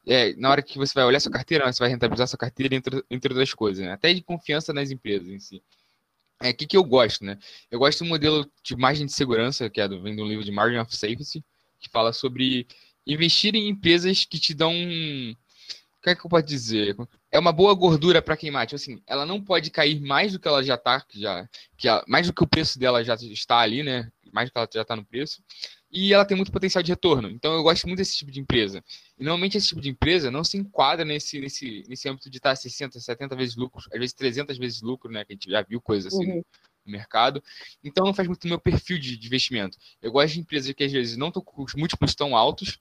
É, 0.07 0.33
na 0.37 0.49
hora 0.49 0.61
que 0.61 0.77
você 0.77 0.93
vai 0.93 1.03
olhar 1.03 1.19
sua 1.19 1.31
carteira, 1.31 1.71
você 1.71 1.79
vai 1.79 1.89
rentabilizar 1.89 2.27
sua 2.27 2.39
carteira, 2.39 2.73
entre, 2.73 3.03
entre 3.11 3.33
outras 3.33 3.53
coisas, 3.53 3.85
né? 3.85 3.91
Até 3.91 4.13
de 4.13 4.21
confiança 4.21 4.71
nas 4.71 4.89
empresas 4.91 5.27
em 5.27 5.39
si. 5.39 5.61
É 6.41 6.49
o 6.49 6.53
que, 6.55 6.65
que 6.65 6.77
eu 6.77 6.83
gosto, 6.83 7.25
né? 7.25 7.37
Eu 7.69 7.77
gosto 7.77 7.99
do 7.99 8.05
modelo 8.05 8.49
de 8.63 8.75
margem 8.77 9.05
de 9.05 9.11
segurança, 9.11 9.69
que 9.69 9.81
é 9.81 9.87
do, 9.87 10.01
vem 10.01 10.15
do 10.15 10.25
livro 10.25 10.43
de 10.43 10.51
Margin 10.51 10.77
of 10.77 10.95
Safety, 10.95 11.43
que 11.79 11.89
fala 11.89 12.13
sobre 12.13 12.65
investir 13.05 13.55
em 13.55 13.67
empresas 13.67 14.25
que 14.25 14.39
te 14.39 14.53
dão. 14.53 14.71
O 14.73 16.01
que 16.01 16.09
é 16.09 16.15
que 16.15 16.25
eu 16.25 16.29
posso 16.29 16.45
dizer? 16.45 16.95
É 17.29 17.37
uma 17.37 17.51
boa 17.51 17.75
gordura 17.75 18.21
para 18.21 18.37
queimar. 18.37 18.65
Tipo 18.65 18.77
assim, 18.77 19.01
ela 19.05 19.25
não 19.25 19.39
pode 19.39 19.69
cair 19.69 19.99
mais 19.99 20.31
do 20.31 20.39
que 20.39 20.47
ela 20.47 20.63
já 20.63 20.75
está, 20.75 21.05
já, 21.13 21.47
que 21.77 21.87
mais 22.07 22.25
do 22.25 22.33
que 22.33 22.43
o 22.43 22.47
preço 22.47 22.79
dela 22.79 23.03
já 23.03 23.15
está 23.15 23.59
ali, 23.59 23.83
né? 23.83 24.09
Mais 24.33 24.49
do 24.49 24.53
que 24.53 24.57
ela 24.57 24.69
já 24.73 24.81
está 24.81 24.95
no 24.95 25.05
preço 25.05 25.43
e 25.91 26.13
ela 26.13 26.23
tem 26.23 26.37
muito 26.37 26.51
potencial 26.51 26.81
de 26.81 26.91
retorno. 26.91 27.29
Então 27.29 27.53
eu 27.53 27.63
gosto 27.63 27.85
muito 27.85 27.99
desse 27.99 28.15
tipo 28.15 28.31
de 28.31 28.39
empresa. 28.39 28.83
E 29.19 29.23
normalmente 29.23 29.57
esse 29.57 29.67
tipo 29.67 29.81
de 29.81 29.89
empresa 29.89 30.31
não 30.31 30.43
se 30.43 30.57
enquadra 30.57 31.03
nesse, 31.03 31.39
nesse, 31.39 31.83
nesse 31.87 32.07
âmbito 32.07 32.29
de 32.29 32.37
estar 32.37 32.55
60, 32.55 32.99
70 32.99 33.35
vezes 33.35 33.55
lucro, 33.55 33.83
às 33.91 33.99
vezes 33.99 34.13
300 34.13 34.57
vezes 34.57 34.81
lucro, 34.81 35.11
né? 35.11 35.25
Que 35.25 35.33
a 35.33 35.35
gente 35.35 35.49
já 35.49 35.61
viu 35.61 35.81
coisas 35.81 36.13
assim 36.13 36.31
uhum. 36.31 36.43
no 36.85 36.91
mercado. 36.91 37.43
Então 37.83 38.05
não 38.05 38.13
faz 38.13 38.27
muito 38.27 38.45
o 38.45 38.47
meu 38.47 38.59
perfil 38.59 38.97
de, 38.97 39.17
de, 39.17 39.27
investimento. 39.27 39.77
Eu 40.01 40.11
gosto 40.13 40.33
de 40.33 40.39
empresas 40.39 40.71
que 40.71 40.83
às 40.83 40.91
vezes 40.91 41.17
não 41.17 41.27
estão 41.27 41.43
com 41.43 41.63
os 41.63 41.73
múltiplos 41.73 42.15
tão 42.15 42.37
altos, 42.37 42.79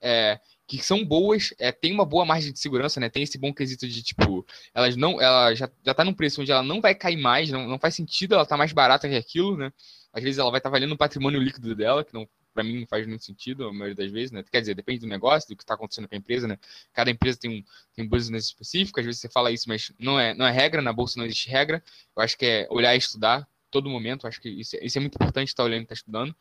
é, 0.00 0.38
que 0.66 0.78
são 0.78 1.04
boas, 1.04 1.52
é, 1.58 1.72
tem 1.72 1.92
uma 1.92 2.04
boa 2.04 2.24
margem 2.24 2.52
de 2.52 2.60
segurança, 2.60 3.00
né? 3.00 3.08
Tem 3.08 3.24
esse 3.24 3.36
bom 3.36 3.52
quesito 3.52 3.88
de 3.88 4.02
tipo, 4.02 4.46
elas 4.72 4.94
não, 4.94 5.20
ela 5.20 5.54
já, 5.54 5.68
já 5.84 5.92
tá 5.92 6.04
num 6.04 6.14
preço 6.14 6.40
onde 6.40 6.52
ela 6.52 6.62
não 6.62 6.80
vai 6.80 6.94
cair 6.94 7.16
mais, 7.16 7.50
não, 7.50 7.66
não 7.66 7.78
faz 7.78 7.94
sentido 7.94 8.34
ela 8.34 8.46
tá 8.46 8.56
mais 8.56 8.72
barata 8.72 9.08
que 9.08 9.16
aquilo, 9.16 9.56
né? 9.56 9.72
Às 10.12 10.22
vezes 10.22 10.38
ela 10.38 10.50
vai 10.50 10.58
estar 10.58 10.70
tá 10.70 10.72
valendo 10.72 10.92
o 10.92 10.96
patrimônio 10.96 11.40
líquido 11.40 11.74
dela, 11.74 12.04
que 12.04 12.14
não 12.14 12.28
para 12.54 12.64
mim 12.64 12.80
não 12.80 12.86
faz 12.86 13.06
muito 13.06 13.24
sentido, 13.24 13.66
a 13.66 13.72
maioria 13.72 13.96
das 13.96 14.10
vezes, 14.10 14.30
né? 14.30 14.42
Quer 14.50 14.60
dizer, 14.60 14.74
depende 14.74 15.00
do 15.00 15.06
negócio, 15.06 15.48
do 15.48 15.56
que 15.56 15.62
está 15.62 15.74
acontecendo 15.74 16.08
com 16.08 16.14
a 16.14 16.18
empresa, 16.18 16.46
né? 16.46 16.58
Cada 16.92 17.10
empresa 17.10 17.38
tem 17.38 17.50
um, 17.50 17.64
tem 17.94 18.04
um 18.04 18.08
business 18.08 18.46
específico, 18.46 19.00
às 19.00 19.04
vezes 19.04 19.20
você 19.20 19.28
fala 19.28 19.50
isso, 19.50 19.68
mas 19.68 19.92
não 19.98 20.18
é, 20.18 20.32
não 20.34 20.46
é 20.46 20.50
regra, 20.50 20.80
na 20.80 20.92
bolsa 20.92 21.18
não 21.18 21.26
existe 21.26 21.50
regra. 21.50 21.82
Eu 22.16 22.22
acho 22.22 22.38
que 22.38 22.46
é 22.46 22.68
olhar 22.70 22.94
e 22.94 22.98
estudar 22.98 23.46
todo 23.70 23.90
momento, 23.90 24.26
acho 24.26 24.40
que 24.40 24.48
isso, 24.48 24.76
é, 24.76 24.86
isso 24.86 24.96
é 24.96 25.00
muito 25.00 25.16
importante, 25.16 25.48
estar 25.48 25.64
tá 25.64 25.66
olhando 25.66 25.80
e 25.80 25.82
estar 25.82 25.94
tá 25.94 25.98
estudando. 25.98 26.36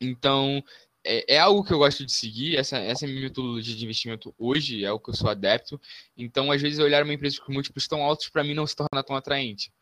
Então, 0.00 0.64
é, 1.04 1.34
é, 1.34 1.38
algo 1.38 1.64
que 1.64 1.72
eu 1.72 1.78
gosto 1.78 2.04
de 2.04 2.12
seguir, 2.12 2.56
essa, 2.56 2.78
essa 2.78 3.04
é 3.04 3.08
a 3.08 3.10
minha 3.10 3.22
metodologia 3.22 3.76
de 3.76 3.84
investimento 3.84 4.34
hoje, 4.38 4.84
é 4.84 4.92
o 4.92 4.98
que 4.98 5.10
eu 5.10 5.14
sou 5.14 5.28
adepto. 5.28 5.80
Então, 6.16 6.50
às 6.50 6.60
vezes, 6.60 6.78
olhar 6.78 7.02
uma 7.02 7.12
empresa 7.12 7.40
com 7.40 7.52
múltiplos 7.52 7.86
tão 7.86 8.02
altos, 8.02 8.28
para 8.28 8.44
mim, 8.44 8.54
não 8.54 8.66
se 8.66 8.76
torna 8.76 9.02
tão 9.02 9.16
atraente. 9.16 9.72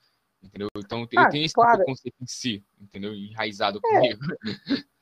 Entendeu? 0.42 0.68
Então, 0.76 1.00
eu 1.10 1.20
ah, 1.20 1.28
tenho 1.28 1.44
esse 1.44 1.54
claro. 1.54 1.84
conceito 1.84 2.16
em 2.20 2.26
si, 2.26 2.64
entendeu? 2.80 3.14
Enraizado 3.14 3.80
é. 3.84 3.88
comigo. 3.88 4.20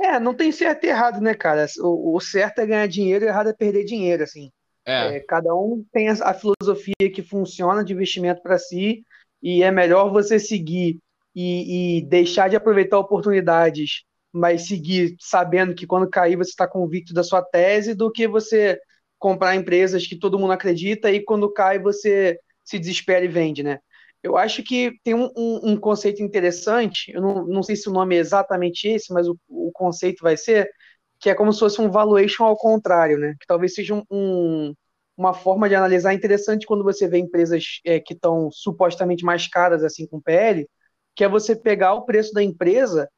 É, 0.00 0.18
não 0.18 0.34
tem 0.34 0.50
certo 0.50 0.84
e 0.84 0.88
errado, 0.88 1.20
né, 1.20 1.34
cara? 1.34 1.66
O, 1.80 2.16
o 2.16 2.20
certo 2.20 2.60
é 2.60 2.66
ganhar 2.66 2.86
dinheiro 2.86 3.24
e 3.24 3.28
o 3.28 3.30
errado 3.30 3.50
é 3.50 3.52
perder 3.52 3.84
dinheiro, 3.84 4.22
assim. 4.22 4.50
É. 4.86 5.16
É, 5.16 5.20
cada 5.20 5.54
um 5.54 5.84
tem 5.92 6.08
a, 6.08 6.12
a, 6.12 6.34
filosofia 6.34 7.12
que 7.14 7.22
funciona 7.22 7.84
de 7.84 7.92
investimento 7.92 8.42
para 8.42 8.58
si 8.58 9.04
e 9.42 9.62
é 9.62 9.70
melhor 9.70 10.10
você 10.10 10.38
seguir 10.38 10.98
e, 11.34 11.98
e, 11.98 12.02
deixar 12.06 12.48
de 12.48 12.56
aproveitar 12.56 12.98
oportunidades, 12.98 14.02
mas 14.32 14.66
seguir 14.66 15.14
sabendo 15.20 15.74
que 15.74 15.86
quando 15.86 16.08
cair 16.08 16.36
você 16.36 16.50
está 16.50 16.66
convicto 16.66 17.12
da 17.12 17.22
sua 17.22 17.42
tese, 17.42 17.94
do 17.94 18.10
que 18.10 18.26
você 18.26 18.80
comprar 19.18 19.54
empresas 19.54 20.06
que 20.06 20.18
todo 20.18 20.38
mundo 20.38 20.52
acredita 20.52 21.10
e 21.12 21.22
quando 21.22 21.52
cai 21.52 21.78
você 21.78 22.38
se 22.64 22.78
desespera 22.78 23.24
e 23.24 23.28
vende, 23.28 23.62
né? 23.62 23.80
Eu 24.22 24.36
acho 24.36 24.62
que 24.62 24.92
tem 25.02 25.14
um, 25.14 25.30
um, 25.36 25.72
um, 25.72 25.76
conceito 25.76 26.22
interessante, 26.22 27.10
eu 27.12 27.22
não, 27.22 27.46
não 27.46 27.62
sei 27.62 27.74
se 27.76 27.88
o 27.88 27.92
nome 27.92 28.16
é 28.16 28.18
exatamente 28.18 28.86
esse, 28.86 29.12
mas 29.12 29.26
o, 29.26 29.38
o, 29.48 29.70
conceito 29.72 30.22
vai 30.22 30.36
ser 30.36 30.70
que 31.18 31.30
é 31.30 31.34
como 31.34 31.52
se 31.52 31.60
fosse 31.60 31.80
um 31.80 31.90
valuation 31.90 32.44
ao 32.44 32.56
contrário, 32.56 33.18
né? 33.18 33.34
Que 33.40 33.46
talvez 33.46 33.74
seja 33.74 33.94
um, 34.10 34.74
uma 35.16 35.34
forma 35.34 35.68
de 35.68 35.74
analisar 35.74 36.14
interessante 36.14 36.66
quando 36.66 36.84
você 36.84 37.08
vê 37.08 37.18
empresas 37.18 37.80
é, 37.84 38.00
que 38.00 38.14
estão 38.14 38.50
supostamente 38.50 39.24
mais 39.24 39.46
caras, 39.48 39.84
assim, 39.84 40.06
com 40.06 40.20
PL, 40.20 40.66
que 41.14 41.24
é 41.24 41.28
você 41.28 41.56
pegar 41.56 41.94
o 41.94 42.04
preço 42.04 42.32
da 42.32 42.42
empresa 42.42 43.08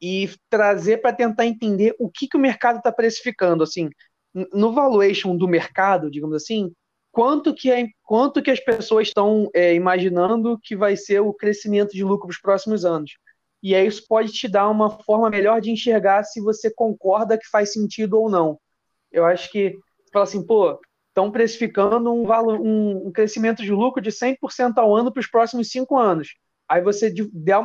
e 0.00 0.30
trazer 0.48 0.98
para 0.98 1.12
tentar 1.14 1.46
entender 1.46 1.94
o 1.98 2.10
que, 2.10 2.26
que 2.28 2.36
o 2.36 2.40
mercado 2.40 2.78
está 2.78 2.90
precificando, 2.92 3.62
assim, 3.62 3.90
no 4.52 4.72
valuation 4.72 5.36
do 5.36 5.48
mercado, 5.48 6.10
digamos 6.10 6.36
assim, 6.36 6.72
quanto 7.12 7.54
que, 7.54 7.70
é, 7.70 7.86
quanto 8.02 8.42
que 8.42 8.50
as 8.50 8.60
pessoas 8.60 9.08
estão 9.08 9.48
é, 9.54 9.74
imaginando 9.74 10.58
que 10.62 10.76
vai 10.76 10.96
ser 10.96 11.20
o 11.20 11.32
crescimento 11.32 11.90
de 11.90 12.04
lucro 12.04 12.28
nos 12.28 12.40
próximos 12.40 12.84
anos. 12.84 13.12
E 13.62 13.74
aí 13.74 13.86
isso 13.86 14.04
pode 14.08 14.32
te 14.32 14.48
dar 14.48 14.68
uma 14.68 14.90
forma 14.90 15.28
melhor 15.28 15.60
de 15.60 15.70
enxergar 15.70 16.24
se 16.24 16.40
você 16.40 16.72
concorda 16.72 17.36
que 17.36 17.48
faz 17.48 17.72
sentido 17.72 18.18
ou 18.18 18.30
não. 18.30 18.58
Eu 19.12 19.24
acho 19.24 19.50
que, 19.50 19.76
fala 20.12 20.24
assim, 20.24 20.44
pô, 20.44 20.80
estão 21.08 21.30
precificando 21.30 22.12
um, 22.12 22.24
valor, 22.24 22.60
um, 22.60 23.08
um 23.08 23.12
crescimento 23.12 23.62
de 23.62 23.70
lucro 23.70 24.00
de 24.00 24.10
100% 24.10 24.78
ao 24.78 24.96
ano 24.96 25.12
para 25.12 25.20
os 25.20 25.26
próximos 25.26 25.70
cinco 25.70 25.98
anos. 25.98 26.28
Aí 26.68 26.80
você 26.80 27.12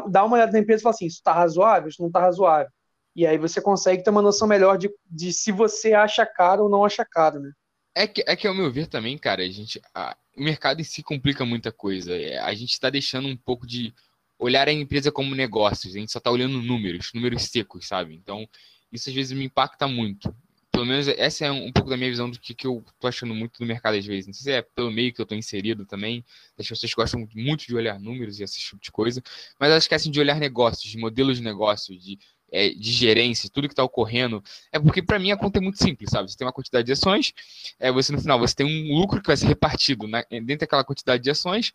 dá 0.10 0.26
uma 0.26 0.36
olhada 0.36 0.52
na 0.52 0.60
empresa 0.60 0.82
e 0.82 0.84
fala 0.84 0.96
assim, 0.96 1.06
isso 1.06 1.18
está 1.18 1.32
razoável, 1.32 1.90
isso 1.90 2.02
não 2.02 2.08
está 2.08 2.20
razoável. 2.20 2.72
E 3.16 3.26
aí 3.26 3.38
você 3.38 3.62
consegue 3.62 4.04
ter 4.04 4.10
uma 4.10 4.22
noção 4.22 4.48
melhor 4.48 4.78
de, 4.78 4.92
de 5.06 5.32
se 5.32 5.52
você 5.52 5.94
acha 5.94 6.26
caro 6.26 6.64
ou 6.64 6.70
não 6.70 6.84
acha 6.84 7.06
caro, 7.06 7.40
né? 7.40 7.52
É 7.98 8.06
que, 8.06 8.24
é 8.28 8.36
que, 8.36 8.46
ao 8.46 8.54
meu 8.54 8.70
ver, 8.70 8.88
também, 8.88 9.18
cara, 9.18 9.42
a 9.42 9.48
gente, 9.48 9.82
a, 9.94 10.18
o 10.36 10.44
mercado 10.44 10.82
em 10.82 10.84
si 10.84 11.02
complica 11.02 11.46
muita 11.46 11.72
coisa. 11.72 12.14
É, 12.14 12.38
a 12.40 12.54
gente 12.54 12.72
está 12.72 12.90
deixando 12.90 13.30
um 13.30 13.38
pouco 13.38 13.66
de 13.66 13.94
olhar 14.38 14.68
a 14.68 14.74
empresa 14.74 15.12
como 15.14 15.34
negócios. 15.34 15.96
A 15.96 16.00
gente 16.00 16.12
só 16.12 16.20
está 16.20 16.30
olhando 16.30 16.62
números, 16.62 17.12
números 17.14 17.44
secos, 17.44 17.88
sabe? 17.88 18.14
Então, 18.14 18.48
isso 18.92 19.10
às 19.10 19.16
vezes 19.16 19.32
me 19.32 19.46
impacta 19.46 19.88
muito. 19.88 20.36
Pelo 20.74 20.86
menos 20.86 21.08
essa 21.08 21.46
é 21.46 21.52
um, 21.52 21.68
um 21.68 21.72
pouco 21.72 21.90
da 21.90 21.96
minha 21.96 22.10
visão 22.10 22.30
do 22.30 22.38
que, 22.38 22.54
que 22.54 22.68
eu 22.68 22.84
tô 23.00 23.08
achando 23.08 23.34
muito 23.34 23.60
do 23.60 23.66
mercado 23.66 23.96
às 23.96 24.06
vezes. 24.06 24.28
Não 24.28 24.34
sei 24.34 24.44
se 24.44 24.52
é 24.52 24.62
pelo 24.62 24.92
meio 24.92 25.14
que 25.14 25.22
eu 25.22 25.26
tô 25.26 25.34
inserido 25.34 25.86
também. 25.86 26.22
As 26.60 26.68
pessoas 26.68 26.94
gostam 26.94 27.26
muito 27.34 27.66
de 27.66 27.74
olhar 27.74 27.98
números 27.98 28.42
e 28.42 28.44
esse 28.44 28.60
tipo 28.60 28.82
de 28.82 28.92
coisa. 28.92 29.24
Mas 29.58 29.70
elas 29.70 29.86
esquecem 29.86 30.12
de 30.12 30.20
olhar 30.20 30.38
negócios, 30.38 30.92
de 30.92 30.98
modelos 30.98 31.38
de 31.38 31.44
negócios, 31.44 32.04
de 32.04 32.20
é, 32.52 32.70
de 32.70 32.92
gerência, 32.92 33.50
tudo 33.50 33.68
que 33.68 33.74
está 33.74 33.84
ocorrendo, 33.84 34.44
é 34.72 34.80
porque 34.80 35.02
para 35.02 35.20
mim 35.20 35.32
a 35.32 35.38
conta 35.38 35.60
é 35.60 35.62
muito 35.62 35.82
simples, 35.82 36.10
sabe? 36.10 36.30
Você 36.30 36.38
tem 36.38 36.46
uma 36.46 36.54
quantidade 36.54 36.86
de 36.86 36.92
ações, 36.94 37.34
é, 37.80 37.92
você 37.92 38.12
no 38.12 38.22
final 38.22 38.40
você 38.40 38.56
tem 38.56 38.66
um 38.66 38.98
lucro 38.98 39.22
que 39.22 39.28
vai 39.28 39.38
ser 39.38 39.48
repartido 39.48 40.08
né, 40.08 40.24
dentro 40.30 40.60
daquela 40.60 40.84
quantidade 40.84 41.24
de 41.24 41.30
ações, 41.30 41.74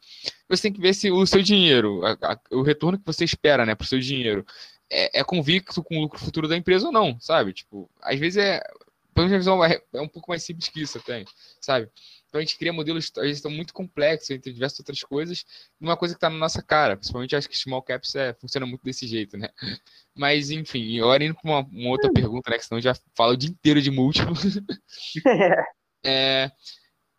você 0.48 0.62
tem 0.62 0.72
que 0.72 0.80
ver 0.80 0.94
se 0.94 1.10
o 1.10 1.26
seu 1.26 1.42
dinheiro, 1.42 2.04
a, 2.04 2.32
a, 2.32 2.40
o 2.52 2.62
retorno 2.62 2.98
que 2.98 3.06
você 3.06 3.24
espera, 3.24 3.66
né, 3.66 3.74
para 3.74 3.84
o 3.84 3.88
seu 3.88 3.98
dinheiro, 3.98 4.44
é, 4.90 5.20
é, 5.20 5.24
convicto 5.24 5.82
com 5.82 5.98
o 5.98 6.00
lucro 6.02 6.18
futuro 6.18 6.48
da 6.48 6.56
empresa 6.56 6.86
ou 6.86 6.92
não, 6.92 7.18
sabe? 7.20 7.52
Tipo, 7.52 7.88
às 8.02 8.18
vezes 8.18 8.38
é, 8.38 8.60
pelo 9.14 9.28
menos 9.28 9.44
visão 9.44 9.64
é, 9.64 9.80
é 9.92 10.00
um 10.00 10.08
pouco 10.08 10.30
mais 10.30 10.42
simples 10.42 10.68
que 10.68 10.82
isso 10.82 10.98
até, 10.98 11.24
sabe? 11.60 11.88
Então 12.30 12.38
a 12.38 12.44
gente 12.44 12.56
cria 12.56 12.72
modelos 12.72 13.10
vezes 13.10 13.38
estão 13.38 13.50
muito 13.50 13.74
complexos 13.74 14.30
entre 14.30 14.52
diversas 14.52 14.78
outras 14.78 15.02
coisas, 15.02 15.44
numa 15.80 15.96
coisa 15.96 16.14
que 16.14 16.16
está 16.16 16.30
na 16.30 16.38
nossa 16.38 16.62
cara. 16.62 16.96
Principalmente 16.96 17.34
acho 17.34 17.48
que 17.48 17.58
small 17.58 17.82
caps 17.82 18.14
é, 18.14 18.32
funciona 18.34 18.64
muito 18.64 18.84
desse 18.84 19.04
jeito, 19.06 19.36
né? 19.36 19.48
Mas 20.16 20.50
enfim, 20.50 21.00
agora 21.00 21.24
indo 21.24 21.34
para 21.34 21.50
uma, 21.50 21.60
uma, 21.60 21.90
outra 21.90 22.08
hum. 22.08 22.14
pergunta, 22.14 22.50
né? 22.50 22.58
Que 22.58 22.64
senão 22.64 22.80
já 22.80 22.94
fala 23.16 23.32
o 23.32 23.36
dia 23.36 23.50
inteiro 23.50 23.82
de 23.82 23.90
múltiplo. 23.90 24.32
é, 26.06 26.52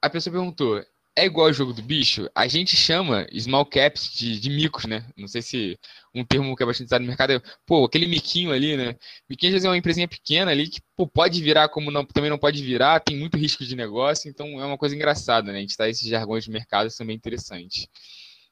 a 0.02 0.10
pessoa 0.10 0.32
perguntou: 0.32 0.82
é 1.16 1.26
igual 1.26 1.48
ao 1.48 1.54
jogo 1.54 1.74
do 1.74 1.82
bicho, 1.82 2.30
a 2.34 2.48
gente 2.48 2.76
chama 2.76 3.28
small 3.38 3.66
caps 3.66 4.12
de, 4.14 4.40
de 4.40 4.50
micos, 4.50 4.86
né? 4.86 5.06
Não 5.18 5.28
sei 5.28 5.42
se 5.42 5.80
um 6.16 6.24
termo 6.24 6.56
que 6.56 6.64
é 6.64 6.66
bastante 6.66 6.88
usado 6.88 7.02
no 7.02 7.08
mercado 7.08 7.34
é, 7.34 7.42
pô, 7.66 7.84
aquele 7.86 8.08
miquinho 8.08 8.52
ali, 8.52 8.78
né? 8.78 8.96
Miquinho 9.30 9.50
às 9.50 9.54
vezes 9.54 9.66
é 9.66 9.70
uma 9.70 9.78
empresinha 9.78 10.08
pequena 10.08 10.52
ali 10.52 10.70
que 10.70 10.80
pô, 10.96 11.08
pode 11.08 11.42
virar 11.42 11.70
como 11.70 11.92
não, 11.92 12.06
também 12.06 12.30
não 12.30 12.38
pode 12.38 12.64
virar, 12.64 13.02
tem 13.02 13.18
muito 13.18 13.38
risco 13.38 13.66
de 13.66 13.76
negócio, 13.76 14.30
então 14.30 14.62
é 14.62 14.66
uma 14.66 14.78
coisa 14.78 14.96
engraçada, 14.96 15.52
né? 15.52 15.58
A 15.58 15.62
gente 15.62 15.76
tá 15.76 15.90
esses 15.90 16.08
jargões 16.08 16.46
de 16.46 16.52
mercado 16.52 16.90
são 16.90 17.06
bem 17.06 17.16
interessantes. 17.16 17.88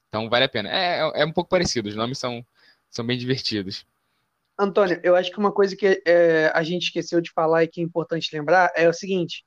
Então 0.10 0.30
vale 0.30 0.46
a 0.46 0.50
pena. 0.50 0.70
É, 0.70 1.00
é, 1.00 1.22
é 1.22 1.26
um 1.26 1.32
pouco 1.32 1.50
parecido, 1.50 1.88
os 1.88 1.96
nomes 1.96 2.18
são, 2.18 2.46
são 2.90 3.06
bem 3.06 3.18
divertidos. 3.18 3.86
Antônio, 4.60 5.00
eu 5.04 5.16
acho 5.16 5.32
que 5.32 5.40
uma 5.40 5.54
coisa 5.54 5.74
que 5.78 6.04
é, 6.06 6.52
a 6.54 6.62
gente 6.64 6.84
esqueceu 6.84 7.22
de 7.22 7.32
falar 7.32 7.64
e 7.64 7.68
que 7.70 7.80
é 7.80 7.84
importante 7.84 8.36
lembrar 8.36 8.70
é 8.76 8.90
o 8.90 8.94
seguinte, 8.94 9.46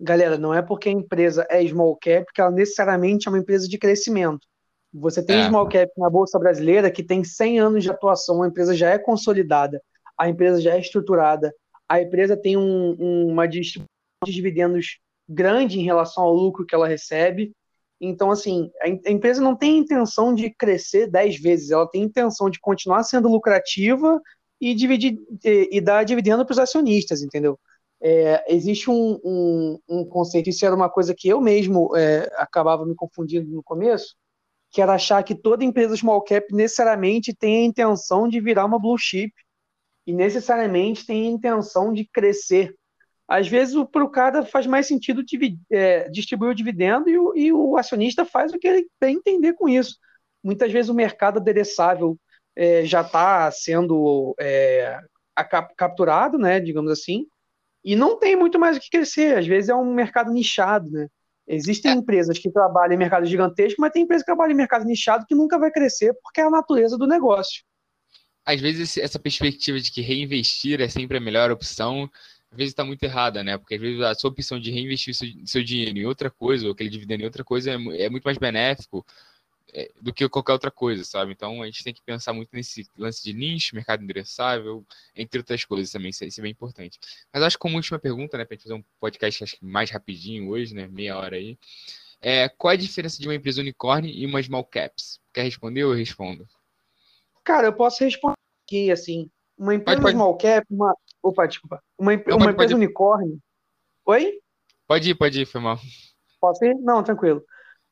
galera, 0.00 0.36
não 0.36 0.52
é 0.52 0.62
porque 0.62 0.88
a 0.88 0.92
empresa 0.92 1.46
é 1.50 1.66
small 1.66 1.96
cap 1.96 2.26
que 2.32 2.40
ela 2.40 2.50
necessariamente 2.50 3.28
é 3.28 3.30
uma 3.30 3.38
empresa 3.38 3.68
de 3.68 3.78
crescimento. 3.78 4.46
Você 4.92 5.24
tem 5.24 5.40
é. 5.40 5.48
small 5.48 5.68
cap 5.68 5.90
na 5.96 6.08
Bolsa 6.08 6.38
Brasileira 6.38 6.90
que 6.90 7.02
tem 7.02 7.24
100 7.24 7.58
anos 7.60 7.82
de 7.82 7.90
atuação, 7.90 8.42
a 8.42 8.48
empresa 8.48 8.74
já 8.74 8.90
é 8.90 8.98
consolidada, 8.98 9.82
a 10.16 10.28
empresa 10.28 10.60
já 10.60 10.74
é 10.74 10.80
estruturada, 10.80 11.52
a 11.88 12.00
empresa 12.00 12.36
tem 12.36 12.56
um, 12.56 12.96
um, 12.98 13.28
uma 13.28 13.46
distribuição 13.46 13.88
de 14.24 14.32
dividendos 14.32 14.98
grande 15.28 15.80
em 15.80 15.84
relação 15.84 16.22
ao 16.22 16.34
lucro 16.34 16.64
que 16.64 16.74
ela 16.74 16.86
recebe. 16.86 17.52
Então, 18.00 18.30
assim, 18.30 18.70
a, 18.80 19.10
empresa 19.10 19.40
não 19.40 19.56
tem 19.56 19.78
intenção 19.78 20.34
de 20.34 20.50
crescer 20.50 21.10
10 21.10 21.40
vezes, 21.40 21.70
ela 21.70 21.88
tem 21.88 22.02
intenção 22.02 22.50
de 22.50 22.60
continuar 22.60 23.02
sendo 23.02 23.28
lucrativa 23.28 24.20
e 24.60 24.74
dividir 24.74 25.18
e, 25.44 25.68
e 25.72 25.80
dar 25.80 26.04
dividendo 26.04 26.44
para 26.44 26.52
os 26.52 26.58
acionistas, 26.58 27.22
entendeu? 27.22 27.58
É, 28.06 28.44
existe 28.54 28.90
um, 28.90 29.18
um, 29.24 29.78
um, 29.88 30.04
conceito, 30.04 30.50
isso 30.50 30.66
era 30.66 30.74
uma 30.74 30.90
coisa 30.90 31.14
que 31.16 31.26
eu 31.26 31.40
mesmo 31.40 31.96
é, 31.96 32.30
acabava 32.36 32.84
me 32.84 32.94
confundindo 32.94 33.50
no 33.50 33.62
começo, 33.62 34.14
que 34.70 34.82
era 34.82 34.92
achar 34.92 35.22
que 35.22 35.34
toda 35.34 35.64
empresa 35.64 35.96
small 35.96 36.20
cap 36.20 36.46
necessariamente 36.52 37.34
tem 37.34 37.62
a 37.62 37.64
intenção 37.64 38.28
de 38.28 38.40
virar 38.40 38.66
uma 38.66 38.78
blue 38.78 38.98
chip 38.98 39.32
e 40.06 40.12
necessariamente 40.12 41.06
tem 41.06 41.28
a 41.28 41.30
intenção 41.30 41.94
de 41.94 42.04
crescer. 42.04 42.74
Às 43.26 43.48
vezes, 43.48 43.74
para 43.90 44.04
o 44.04 44.10
cara 44.10 44.44
faz 44.44 44.66
mais 44.66 44.86
sentido 44.86 45.22
é, 45.72 46.06
distribuir 46.10 46.50
o 46.50 46.54
dividendo 46.54 47.08
e 47.08 47.18
o, 47.18 47.34
e 47.34 47.52
o, 47.54 47.78
acionista 47.78 48.26
faz 48.26 48.52
o 48.52 48.58
que 48.58 48.68
ele 48.68 48.86
tem 49.00 49.16
entender 49.16 49.54
com 49.54 49.66
isso. 49.66 49.96
Muitas 50.42 50.70
vezes 50.70 50.90
o 50.90 50.94
mercado 50.94 51.38
adereçável 51.38 52.18
é, 52.54 52.84
já 52.84 53.00
está 53.00 53.50
sendo 53.50 54.34
é, 54.38 55.00
capturado, 55.74 56.36
né, 56.36 56.60
digamos 56.60 56.92
assim, 56.92 57.26
e 57.84 57.94
não 57.94 58.18
tem 58.18 58.34
muito 58.36 58.58
mais 58.58 58.76
o 58.76 58.80
que 58.80 58.90
crescer. 58.90 59.38
Às 59.38 59.46
vezes 59.46 59.68
é 59.68 59.74
um 59.74 59.92
mercado 59.92 60.32
nichado, 60.32 60.90
né? 60.90 61.08
Existem 61.46 61.92
é. 61.92 61.94
empresas 61.94 62.38
que 62.38 62.50
trabalham 62.50 62.94
em 62.94 62.98
mercado 62.98 63.26
gigantesco, 63.26 63.80
mas 63.80 63.92
tem 63.92 64.02
empresas 64.02 64.22
que 64.22 64.32
trabalham 64.32 64.52
em 64.52 64.56
mercado 64.56 64.84
nichado 64.84 65.26
que 65.26 65.34
nunca 65.34 65.58
vai 65.58 65.70
crescer 65.70 66.14
porque 66.22 66.40
é 66.40 66.44
a 66.44 66.50
natureza 66.50 66.96
do 66.96 67.06
negócio 67.06 67.62
às 68.44 68.60
vezes 68.60 68.96
essa 68.98 69.18
perspectiva 69.18 69.80
de 69.80 69.90
que 69.90 70.02
reinvestir 70.02 70.80
é 70.80 70.88
sempre 70.88 71.16
a 71.16 71.20
melhor 71.20 71.50
opção, 71.50 72.10
às 72.50 72.56
vezes 72.56 72.72
está 72.72 72.84
muito 72.84 73.02
errada, 73.02 73.42
né? 73.42 73.56
Porque 73.56 73.74
às 73.74 73.80
vezes 73.80 74.00
a 74.02 74.14
sua 74.14 74.30
opção 74.30 74.60
de 74.60 74.70
reinvestir 74.70 75.14
seu, 75.14 75.28
seu 75.44 75.64
dinheiro 75.64 75.98
em 75.98 76.04
outra 76.04 76.30
coisa, 76.30 76.66
ou 76.66 76.72
aquele 76.72 76.90
dividendo 76.90 77.22
em 77.22 77.26
outra 77.26 77.42
coisa, 77.42 77.70
é, 77.70 77.74
é 77.74 78.10
muito 78.10 78.24
mais 78.24 78.38
benéfico 78.38 79.04
do 80.00 80.12
que 80.12 80.28
qualquer 80.28 80.52
outra 80.52 80.70
coisa, 80.70 81.04
sabe? 81.04 81.32
Então 81.32 81.62
a 81.62 81.66
gente 81.66 81.82
tem 81.82 81.92
que 81.92 82.02
pensar 82.02 82.32
muito 82.32 82.50
nesse 82.52 82.88
lance 82.96 83.22
de 83.22 83.32
nicho, 83.32 83.74
mercado 83.74 84.02
endereçável, 84.02 84.84
entre 85.14 85.38
outras 85.38 85.64
coisas 85.64 85.90
também, 85.90 86.10
isso, 86.10 86.24
isso 86.24 86.40
é 86.40 86.42
bem 86.42 86.52
importante. 86.52 86.98
Mas 87.32 87.42
acho 87.42 87.56
que 87.56 87.62
como 87.62 87.76
última 87.76 87.98
pergunta, 87.98 88.38
né, 88.38 88.44
para 88.44 88.54
gente 88.54 88.64
fazer 88.64 88.74
um 88.74 88.84
podcast 89.00 89.44
acho 89.44 89.56
que 89.56 89.64
mais 89.64 89.90
rapidinho 89.90 90.48
hoje, 90.50 90.74
né, 90.74 90.86
meia 90.86 91.18
hora 91.18 91.36
aí, 91.36 91.58
é, 92.20 92.48
qual 92.48 92.72
é 92.72 92.74
a 92.74 92.78
diferença 92.78 93.20
de 93.20 93.28
uma 93.28 93.34
empresa 93.34 93.60
unicórnio 93.60 94.10
e 94.10 94.24
uma 94.24 94.42
small 94.42 94.64
caps? 94.64 95.20
Quer 95.32 95.42
responder 95.42 95.84
ou 95.84 95.92
eu 95.92 95.98
respondo? 95.98 96.46
Cara, 97.42 97.66
eu 97.66 97.72
posso 97.72 98.02
responder 98.02 98.38
aqui, 98.66 98.90
assim, 98.90 99.28
uma 99.58 99.74
empresa 99.74 100.00
pode, 100.00 100.02
pode. 100.02 100.16
small 100.16 100.38
cap, 100.38 100.66
uma. 100.70 100.96
Opa, 101.22 101.46
desculpa. 101.46 101.82
Uma, 101.98 102.12
Não, 102.16 102.36
uma 102.36 102.38
pode, 102.38 102.50
empresa 102.52 102.74
unicórnio. 102.74 103.38
Oi? 104.06 104.40
Pode 104.86 105.10
ir, 105.10 105.14
pode 105.14 105.40
ir, 105.40 105.46
foi 105.46 105.60
mal. 105.60 105.78
Posso 106.40 106.64
ir? 106.64 106.74
Não, 106.76 107.02
tranquilo. 107.02 107.44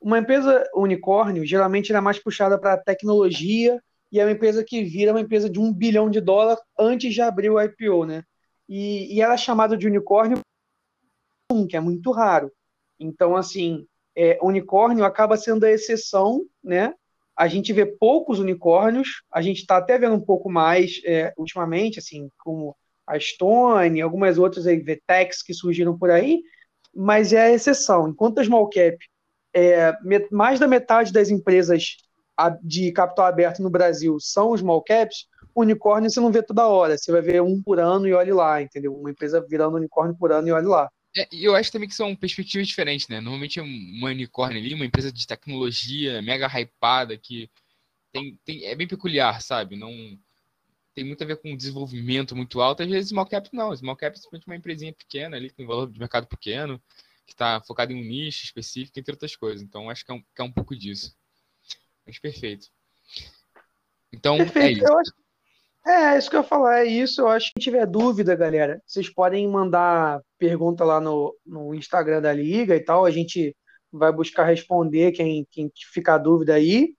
Uma 0.02 0.18
empresa 0.18 0.68
unicórnio, 0.74 1.46
geralmente, 1.46 1.92
é 1.92 2.00
mais 2.00 2.18
puxada 2.18 2.58
para 2.58 2.76
tecnologia 2.76 3.80
e 4.10 4.20
é 4.20 4.24
uma 4.24 4.32
empresa 4.32 4.64
que 4.64 4.82
vira 4.82 5.12
uma 5.12 5.20
empresa 5.20 5.48
de 5.48 5.58
um 5.58 5.72
bilhão 5.72 6.10
de 6.10 6.20
dólar 6.20 6.58
antes 6.78 7.14
de 7.14 7.20
abrir 7.20 7.50
o 7.50 7.60
IPO, 7.60 8.04
né? 8.04 8.24
E, 8.68 9.14
e 9.14 9.20
ela 9.20 9.34
é 9.34 9.38
chamada 9.38 9.76
de 9.76 9.86
unicórnio, 9.86 10.40
que 11.68 11.76
é 11.76 11.80
muito 11.80 12.10
raro. 12.10 12.50
Então, 12.98 13.36
assim, 13.36 13.86
é, 14.16 14.38
unicórnio 14.42 15.04
acaba 15.04 15.36
sendo 15.36 15.64
a 15.64 15.70
exceção, 15.70 16.44
né? 16.62 16.94
a 17.36 17.48
gente 17.48 17.72
vê 17.72 17.86
poucos 17.86 18.38
unicórnios, 18.38 19.22
a 19.32 19.40
gente 19.40 19.58
está 19.58 19.78
até 19.78 19.98
vendo 19.98 20.14
um 20.14 20.20
pouco 20.20 20.50
mais 20.50 21.00
é, 21.04 21.32
ultimamente, 21.36 21.98
assim, 21.98 22.30
como 22.38 22.76
a 23.06 23.18
Stone, 23.18 24.00
algumas 24.00 24.38
outras 24.38 24.66
aí, 24.66 24.78
VTEX 24.78 25.42
que 25.42 25.54
surgiram 25.54 25.98
por 25.98 26.10
aí, 26.10 26.42
mas 26.94 27.32
é 27.32 27.42
a 27.42 27.52
exceção. 27.52 28.08
Enquanto 28.08 28.38
a 28.38 28.44
small 28.44 28.68
cap, 28.68 28.96
é, 29.54 29.96
mais 30.30 30.58
da 30.58 30.66
metade 30.66 31.12
das 31.12 31.30
empresas 31.30 31.96
de 32.62 32.90
capital 32.92 33.26
aberto 33.26 33.62
no 33.62 33.70
Brasil 33.70 34.18
são 34.18 34.56
small 34.56 34.82
caps, 34.82 35.26
unicórnio 35.54 36.10
você 36.10 36.20
não 36.20 36.32
vê 36.32 36.42
toda 36.42 36.66
hora, 36.66 36.96
você 36.96 37.12
vai 37.12 37.20
ver 37.20 37.42
um 37.42 37.62
por 37.62 37.78
ano 37.78 38.06
e 38.06 38.14
olhe 38.14 38.32
lá, 38.32 38.62
entendeu? 38.62 38.94
Uma 38.94 39.10
empresa 39.10 39.44
virando 39.46 39.76
unicórnio 39.76 40.16
por 40.16 40.32
ano 40.32 40.48
e 40.48 40.52
olhe 40.52 40.66
lá. 40.66 40.90
É, 41.14 41.28
e 41.30 41.44
eu 41.44 41.54
acho 41.54 41.70
também 41.70 41.88
que 41.88 41.94
são 41.94 42.16
perspectivas 42.16 42.66
diferentes, 42.66 43.06
né? 43.06 43.20
Normalmente 43.20 43.60
é 43.60 43.62
uma 43.62 44.08
unicórnio 44.08 44.58
ali, 44.58 44.72
uma 44.72 44.86
empresa 44.86 45.12
de 45.12 45.26
tecnologia 45.26 46.22
mega 46.22 46.46
hypada, 46.46 47.16
que 47.18 47.50
tem, 48.10 48.38
tem, 48.44 48.64
é 48.64 48.74
bem 48.74 48.88
peculiar, 48.88 49.42
sabe? 49.42 49.76
Não 49.76 49.92
tem 50.94 51.04
muito 51.04 51.22
a 51.22 51.26
ver 51.26 51.36
com 51.36 51.56
desenvolvimento 51.56 52.34
muito 52.34 52.60
alto. 52.60 52.82
Às 52.82 52.88
vezes, 52.88 53.10
small 53.10 53.26
cap 53.26 53.48
não. 53.52 53.76
Small 53.76 53.96
cap 53.96 54.16
é 54.16 54.20
simplesmente 54.20 54.46
uma 54.46 54.56
empresinha 54.56 54.92
pequena 54.92 55.36
ali, 55.36 55.50
com 55.50 55.66
valor 55.66 55.90
de 55.90 55.98
mercado 55.98 56.26
pequeno, 56.26 56.80
que 57.32 57.34
está 57.34 57.60
focado 57.62 57.92
em 57.92 57.96
um 57.96 58.04
nicho 58.04 58.44
específico, 58.44 58.98
entre 58.98 59.12
outras 59.12 59.34
coisas. 59.34 59.62
Então, 59.62 59.88
acho 59.88 60.04
que 60.04 60.12
é 60.12 60.14
um, 60.14 60.20
que 60.20 60.40
é 60.40 60.44
um 60.44 60.52
pouco 60.52 60.76
disso. 60.76 61.16
Mas 62.06 62.18
perfeito. 62.18 62.66
Então, 64.12 64.34
é 64.36 64.44
perfeito. 64.44 64.80
é 64.80 64.84
isso. 64.84 64.92
Acho, 64.92 65.12
é, 65.86 66.18
isso 66.18 66.30
que 66.30 66.36
eu 66.36 66.42
ia 66.42 66.46
falar, 66.46 66.80
é 66.80 66.84
isso. 66.84 67.22
Eu 67.22 67.28
acho 67.28 67.46
que 67.46 67.60
se 67.60 67.64
tiver 67.64 67.86
dúvida, 67.86 68.36
galera, 68.36 68.80
vocês 68.86 69.08
podem 69.12 69.48
mandar 69.48 70.20
pergunta 70.38 70.84
lá 70.84 71.00
no, 71.00 71.34
no 71.44 71.74
Instagram 71.74 72.20
da 72.20 72.32
Liga 72.32 72.76
e 72.76 72.80
tal. 72.80 73.04
A 73.04 73.10
gente 73.10 73.56
vai 73.90 74.12
buscar 74.12 74.44
responder 74.44 75.12
quem, 75.12 75.46
quem 75.50 75.72
ficar 75.92 76.18
dúvida 76.18 76.54
aí. 76.54 76.94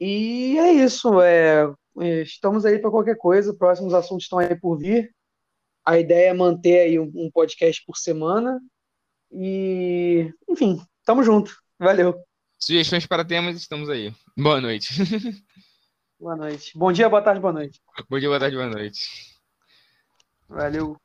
E 0.00 0.58
é 0.58 0.72
isso. 0.72 1.20
É, 1.20 1.70
é 2.00 2.22
estamos 2.22 2.64
aí 2.64 2.78
para 2.78 2.90
qualquer 2.90 3.16
coisa. 3.16 3.54
Próximos 3.54 3.92
assuntos 3.92 4.24
estão 4.24 4.38
aí 4.38 4.58
por 4.58 4.78
vir. 4.78 5.14
A 5.84 5.98
ideia 5.98 6.30
é 6.30 6.34
manter 6.34 6.80
aí 6.80 6.98
um, 6.98 7.10
um 7.14 7.30
podcast 7.30 7.82
por 7.86 7.96
semana. 7.96 8.58
E, 9.30 10.32
enfim, 10.48 10.80
tamo 11.04 11.22
junto. 11.22 11.56
Valeu. 11.78 12.14
Sugestões 12.58 13.06
para 13.06 13.24
temas, 13.24 13.56
estamos 13.56 13.88
aí. 13.88 14.12
Boa 14.36 14.60
noite. 14.60 14.88
Boa 16.18 16.34
noite. 16.34 16.76
Bom 16.76 16.90
dia, 16.90 17.08
boa 17.08 17.22
tarde, 17.22 17.40
boa 17.40 17.52
noite. 17.52 17.80
Bom 18.10 18.18
dia, 18.18 18.28
boa 18.28 18.40
tarde, 18.40 18.56
boa 18.56 18.68
noite. 18.68 19.08
Valeu. 20.48 20.96